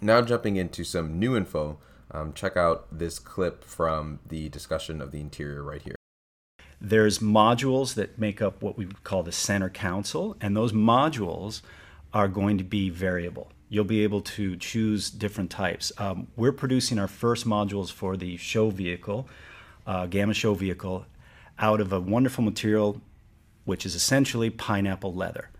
[0.00, 1.78] Now jumping into some new info,
[2.10, 5.94] um, check out this clip from the discussion of the interior right here.
[6.80, 11.62] There's modules that make up what we call the center console, and those modules
[12.12, 13.50] are going to be variable.
[13.68, 15.90] You'll be able to choose different types.
[15.98, 19.28] Um, we're producing our first modules for the show vehicle,
[19.86, 21.06] uh, Gamma show vehicle,
[21.58, 23.00] out of a wonderful material,
[23.64, 25.50] which is essentially pineapple leather.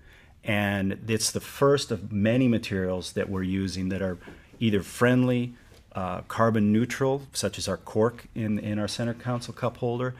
[0.45, 4.19] And it's the first of many materials that we're using that are
[4.61, 5.55] either friendly,
[5.93, 10.15] uh, carbon neutral, such as our cork in, in our center console cup holder,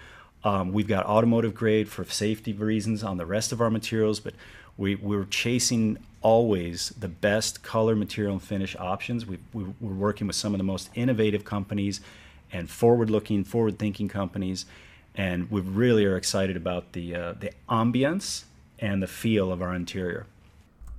[0.47, 4.33] um, we've got automotive grade for safety reasons on the rest of our materials, but
[4.77, 9.27] we, we're chasing always the best color, material, and finish options.
[9.27, 12.01] We, we, we're working with some of the most innovative companies
[12.53, 14.67] and forward-looking, forward-thinking companies,
[15.17, 18.45] and we really are excited about the uh, the ambience
[18.79, 20.27] and the feel of our interior.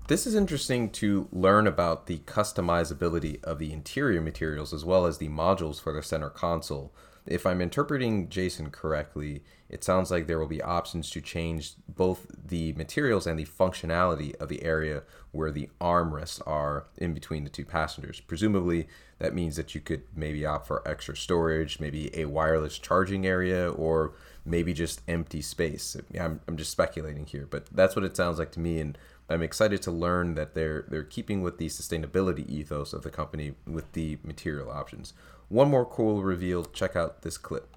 [0.08, 5.18] This is interesting to learn about the customizability of the interior materials as well as
[5.18, 6.94] the modules for the center console
[7.28, 12.28] if I'm interpreting Jason correctly, it sounds like there will be options to change both
[12.48, 17.50] the materials and the functionality of the area where the armrests are in between the
[17.50, 18.22] two passengers.
[18.22, 18.88] Presumably,
[19.20, 23.70] that means that you could maybe opt for extra storage, maybe a wireless charging area,
[23.70, 24.14] or
[24.46, 25.98] maybe just empty space.
[26.20, 28.80] I'm, I'm just speculating here, but that's what it sounds like to me.
[28.80, 28.98] And
[29.30, 33.56] I'm excited to learn that they're they're keeping with the sustainability ethos of the company
[33.66, 35.14] with the material options.
[35.50, 36.64] One more cool reveal.
[36.64, 37.76] Check out this clip.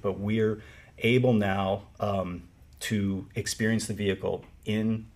[0.00, 0.62] But we're
[1.00, 2.42] able now um,
[2.80, 5.06] to experience the vehicle in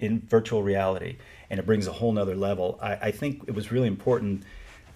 [0.00, 1.16] in virtual reality,
[1.50, 2.78] and it brings a whole nother level.
[2.80, 4.44] I, I think it was really important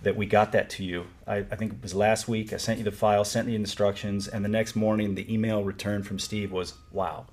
[0.02, 1.06] that we got that to you.
[1.26, 2.52] I, I, think it was last week.
[2.52, 6.06] I sent you the file, sent the instructions, and the next morning the email returned
[6.06, 7.26] from Steve was, "Wow."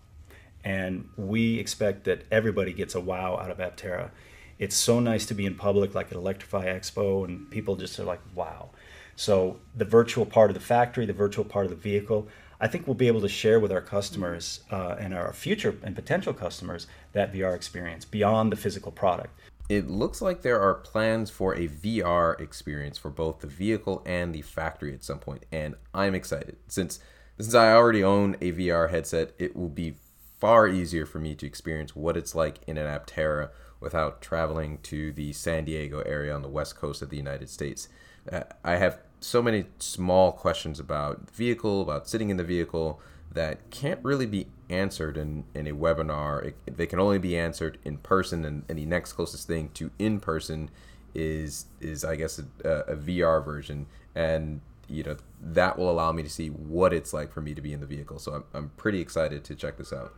[0.64, 4.12] And we expect that everybody gets a wow out of Aptera.
[4.58, 8.04] It's so nice to be in public, like at Electrify Expo, and people just are
[8.04, 8.70] like, wow.
[9.16, 12.28] So, the virtual part of the factory, the virtual part of the vehicle,
[12.60, 15.96] I think we'll be able to share with our customers uh, and our future and
[15.96, 19.40] potential customers that VR experience beyond the physical product.
[19.70, 24.34] It looks like there are plans for a VR experience for both the vehicle and
[24.34, 26.58] the factory at some point, and I'm excited.
[26.68, 27.00] Since
[27.40, 29.96] since I already own a VR headset, it will be
[30.40, 33.50] far easier for me to experience what it's like in an Aptera
[33.80, 37.88] without traveling to the San Diego area on the west coast of the United States.
[38.30, 43.02] Uh, I have so many small questions about vehicle, about sitting in the vehicle,
[43.32, 46.46] that can't really be answered in, in a webinar.
[46.46, 49.92] It, they can only be answered in person, and, and the next closest thing to
[50.00, 50.70] in person
[51.16, 56.24] is is I guess a, a VR version, and you know that will allow me
[56.24, 58.20] to see what it's like for me to be in the vehicle.
[58.20, 60.14] So I'm I'm pretty excited to check this out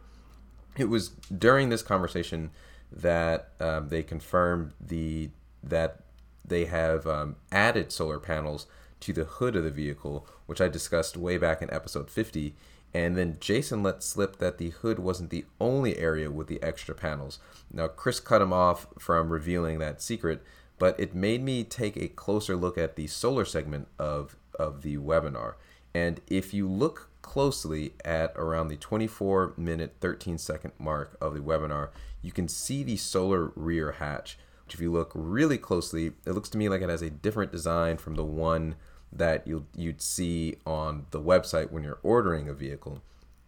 [0.77, 2.51] it was during this conversation
[2.91, 5.29] that um, they confirmed the
[5.63, 6.01] that
[6.43, 8.67] they have um, added solar panels
[9.01, 12.55] to the hood of the vehicle, which I discussed way back in episode 50.
[12.93, 16.93] And then Jason let slip that the hood wasn't the only area with the extra
[16.93, 17.39] panels.
[17.71, 20.43] Now, Chris cut him off from revealing that secret,
[20.77, 24.97] but it made me take a closer look at the solar segment of, of the
[24.97, 25.53] webinar.
[25.93, 31.39] And if you look closely at around the 24 minute 13 second mark of the
[31.39, 31.89] webinar,
[32.21, 34.37] you can see the solar rear hatch.
[34.65, 37.51] Which, if you look really closely, it looks to me like it has a different
[37.51, 38.75] design from the one
[39.12, 43.01] that you you'd see on the website when you're ordering a vehicle.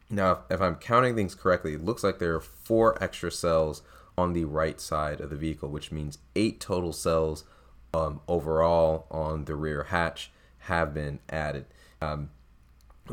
[0.09, 3.81] Now, if I'm counting things correctly, it looks like there are four extra cells
[4.17, 7.45] on the right side of the vehicle, which means eight total cells
[7.93, 11.65] um, overall on the rear hatch have been added.
[12.01, 12.29] Um,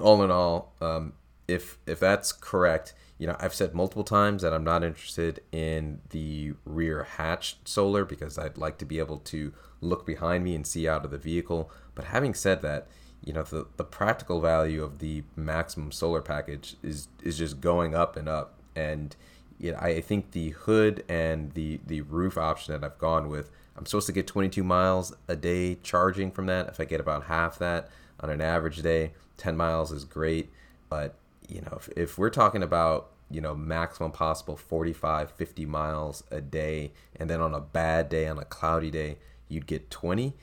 [0.00, 1.14] all in all, um,
[1.48, 6.00] if if that's correct, you know, I've said multiple times that I'm not interested in
[6.10, 10.66] the rear hatch solar because I'd like to be able to look behind me and
[10.66, 11.70] see out of the vehicle.
[11.94, 12.86] But having said that,
[13.24, 17.94] you know, the, the practical value of the maximum solar package is is just going
[17.94, 18.54] up and up.
[18.74, 19.14] And
[19.58, 23.50] you know, I think the hood and the the roof option that I've gone with,
[23.76, 26.68] I'm supposed to get 22 miles a day charging from that.
[26.68, 30.50] If I get about half that on an average day, 10 miles is great,
[30.88, 31.14] but
[31.48, 36.40] you know, if, if we're talking about you know maximum possible 45 50 miles a
[36.40, 39.18] day and then on a bad day on a cloudy day
[39.48, 40.34] you'd get 20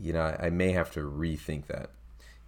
[0.00, 1.90] you know i, I may have to rethink that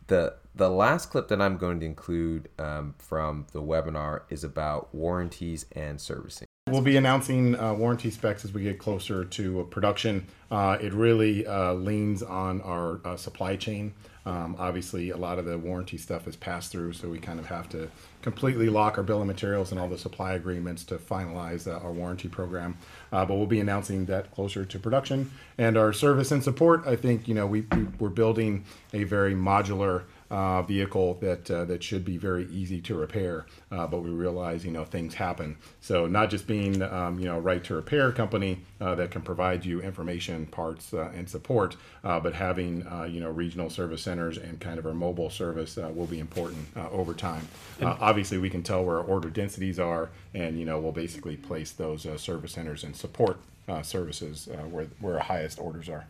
[0.07, 4.95] the the last clip that i'm going to include um, from the webinar is about
[4.95, 10.29] warranties and servicing We'll be announcing uh, warranty specs as we get closer to production.
[10.53, 13.93] Uh, it really uh, leans on our uh, supply chain.
[14.27, 17.47] Um, obviously, a lot of the warranty stuff is passed through, so we kind of
[17.47, 17.89] have to
[18.21, 21.91] completely lock our bill of materials and all the supply agreements to finalize uh, our
[21.93, 22.77] warranty program.
[23.13, 25.31] Uh, but we'll be announcing that closer to production.
[25.57, 29.35] And our service and support, I think, you know, we, we, we're building a very
[29.35, 33.47] modular uh, vehicle that uh, that should be very easy to repair.
[33.71, 35.57] Uh, but we realize you know things happen.
[35.81, 39.65] So not just being um, you know right to repair company uh, that can provide
[39.65, 44.61] you information, parts, uh, and support, uh, but having you know regional service centers and
[44.61, 47.47] kind of our mobile service will be important over time.
[47.83, 51.73] obviously, we can tell where our order densities are, and you know we'll basically place
[51.73, 53.39] those service centers and support
[53.83, 56.07] services where where our highest orders are.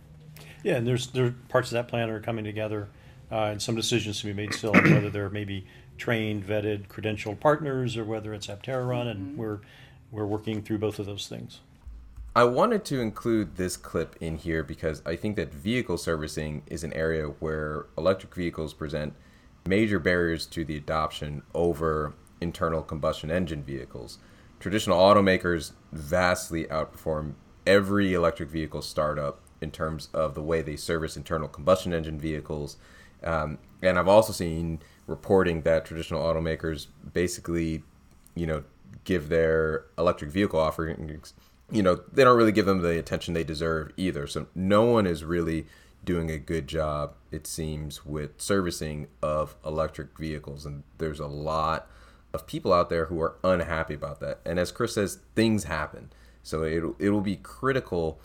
[0.62, 2.88] Yeah, and there's there parts of that plan are coming together
[3.30, 5.66] uh, and some decisions to be made still on whether they're maybe
[5.98, 9.36] trained, vetted, credentialed partners or whether it's Aptera run, and mm-hmm.
[9.36, 9.60] we're
[10.10, 11.60] we're working through both of those things.
[12.34, 16.84] I wanted to include this clip in here because I think that vehicle servicing is
[16.84, 19.14] an area where electric vehicles present
[19.66, 24.18] major barriers to the adoption over internal combustion engine vehicles.
[24.58, 27.34] Traditional automakers vastly outperform
[27.66, 32.76] every electric vehicle startup in terms of the way they service internal combustion engine vehicles
[33.22, 37.82] Um, and I've also seen reporting that traditional automakers basically,
[38.34, 38.64] you know,
[39.04, 41.34] give their electric vehicle offerings,
[41.70, 44.26] you know, they don't really give them the attention they deserve either.
[44.26, 45.66] So no one is really
[46.04, 50.66] doing a good job, it seems, with servicing of electric vehicles.
[50.66, 51.88] And there's a lot
[52.32, 54.40] of people out there who are unhappy about that.
[54.44, 56.10] And as Chris says, things happen.
[56.42, 58.20] So it it will be critical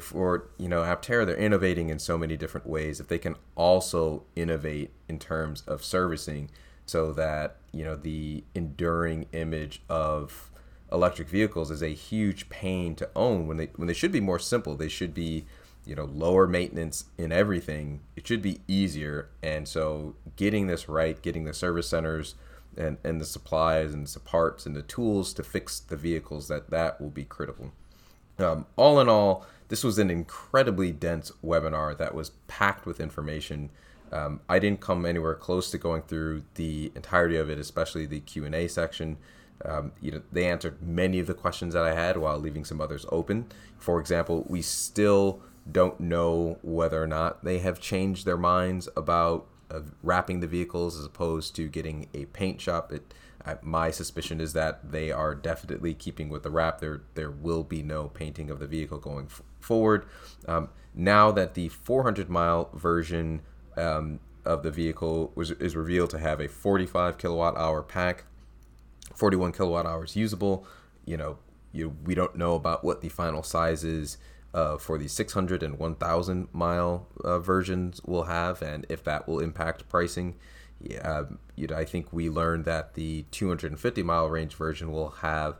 [0.00, 1.26] for you know Aptera.
[1.26, 3.00] They're innovating in so many different ways.
[3.00, 6.50] If they can also innovate in terms of servicing,
[6.86, 10.50] so that you know the enduring image of
[10.92, 14.38] electric vehicles is a huge pain to own when they when they should be more
[14.38, 14.74] simple.
[14.74, 15.46] They should be
[15.84, 18.00] you know lower maintenance in everything.
[18.16, 19.28] It should be easier.
[19.42, 22.34] And so getting this right, getting the service centers
[22.76, 26.70] and, and the supplies and the parts and the tools to fix the vehicles that
[26.70, 27.72] that will be critical
[28.40, 33.70] um, all in all this was an incredibly dense webinar that was packed with information
[34.12, 38.20] um, i didn't come anywhere close to going through the entirety of it especially the
[38.20, 39.16] q&a section
[39.64, 42.80] um, you know they answered many of the questions that i had while leaving some
[42.80, 43.46] others open
[43.78, 45.40] for example we still
[45.70, 50.98] don't know whether or not they have changed their minds about of wrapping the vehicles
[50.98, 52.92] as opposed to getting a paint shop.
[52.92, 53.14] It,
[53.62, 56.80] my suspicion is that they are definitely keeping with the wrap.
[56.80, 60.06] There, there will be no painting of the vehicle going f- forward.
[60.46, 63.42] Um, now that the 400 mile version
[63.76, 68.24] um, of the vehicle was is revealed to have a 45 kilowatt hour pack,
[69.14, 70.66] 41 kilowatt hours usable.
[71.04, 71.38] You know,
[71.72, 74.18] you we don't know about what the final size is
[74.52, 79.40] uh, for the 600 and 1000 mile uh, versions will have and if that will
[79.40, 80.36] impact pricing.
[80.80, 81.24] Yeah,
[81.56, 85.56] you know, I think we learned that the 250 mile range version will have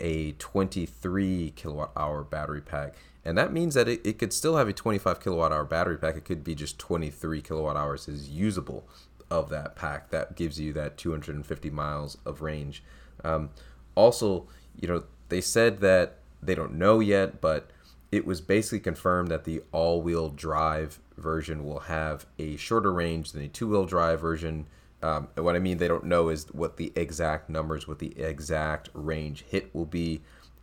[0.00, 2.94] a 23 kilowatt hour battery pack.
[3.24, 6.16] And that means that it, it could still have a 25 kilowatt hour battery pack.
[6.16, 8.88] It could be just 23 kilowatt hours is usable
[9.30, 10.10] of that pack.
[10.10, 12.82] That gives you that 250 miles of range.
[13.22, 13.50] Um,
[13.94, 14.48] also,
[14.80, 17.70] you know, they said that they don't know yet, but
[18.10, 23.42] it was basically confirmed that the all-wheel drive version will have a shorter range than
[23.42, 24.66] the two-wheel drive version.
[25.02, 28.18] Um, and what I mean they don't know is what the exact numbers, what the
[28.20, 30.20] exact range hit will be.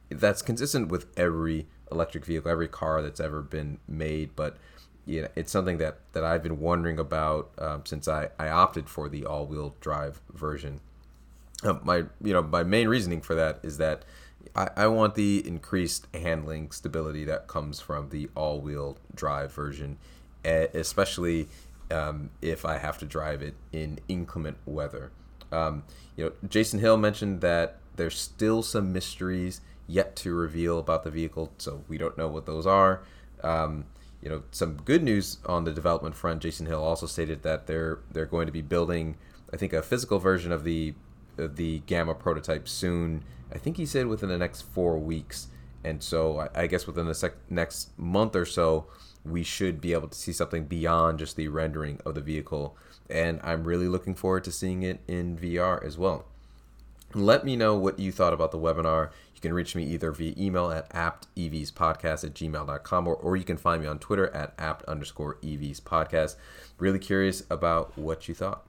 [0.10, 4.36] That's consistent with every electric vehicle, every car that's ever been made.
[4.36, 4.58] But
[5.06, 8.90] you know, it's something that, that I've been wondering about um, since I, I opted
[8.90, 10.82] for the all-wheel drive version.
[11.64, 14.04] Uh, my you know my main reasoning for that is that
[14.56, 19.98] I, I want the increased handling stability that comes from the all-wheel drive version,
[20.44, 21.48] especially
[21.92, 25.12] um, if I have to drive it in inclement weather.
[25.52, 25.84] Um,
[26.16, 31.12] you know, Jason Hill mentioned that there's still some mysteries yet to reveal about the
[31.12, 33.04] vehicle, so we don't know what those are.
[33.44, 33.86] Um,
[34.22, 36.42] you know, some good news on the development front.
[36.42, 39.16] Jason Hill also stated that they're they're going to be building,
[39.54, 40.96] I think, a physical version of the
[41.38, 45.48] of the Gamma prototype soon I think he said within the next four weeks.
[45.84, 48.88] And so I, I guess within the sec- next month or so,
[49.30, 52.78] we should be able to see something beyond just the rendering of the vehicle.
[53.10, 56.26] And I'm really looking forward to seeing it in VR as well.
[57.14, 59.12] Let me know what you thought about the webinar.
[59.34, 63.58] You can reach me either via email at aptevspodcast at gmail.com or, or you can
[63.58, 66.36] find me on Twitter at apt underscore evs podcast.
[66.80, 68.66] Really curious about what you thought.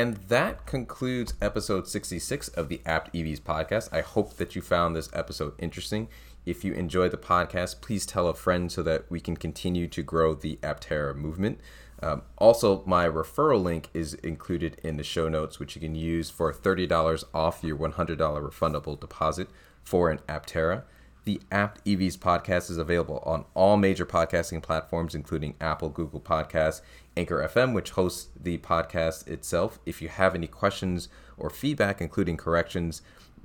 [0.00, 3.90] And that concludes episode 66 of the Apt EVs podcast.
[3.92, 6.08] I hope that you found this episode interesting.
[6.46, 10.02] If you enjoyed the podcast, please tell a friend so that we can continue to
[10.02, 11.60] grow the Aptera movement.
[12.02, 16.30] Um, also, my referral link is included in the show notes, which you can use
[16.30, 19.50] for $30 off your $100 refundable deposit
[19.84, 20.84] for an Aptera.
[21.24, 26.80] The Apt EVs podcast is available on all major podcasting platforms, including Apple, Google Podcasts,
[27.16, 29.78] Anchor FM, which hosts the podcast itself.
[29.84, 33.02] If you have any questions or feedback, including corrections,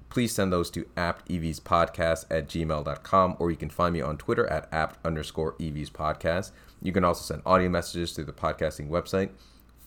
[0.09, 4.69] please send those to aptevspodcast at gmail.com or you can find me on Twitter at
[4.71, 6.51] apt underscore evs podcast.
[6.81, 9.31] You can also send audio messages through the podcasting website.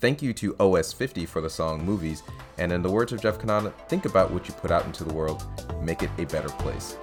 [0.01, 2.23] Thank you to OS50 for the song Movies.
[2.59, 5.15] And in the words of Jeff Kanata, think about what you put out into the
[5.15, 5.45] world,
[5.83, 6.97] make it a better place.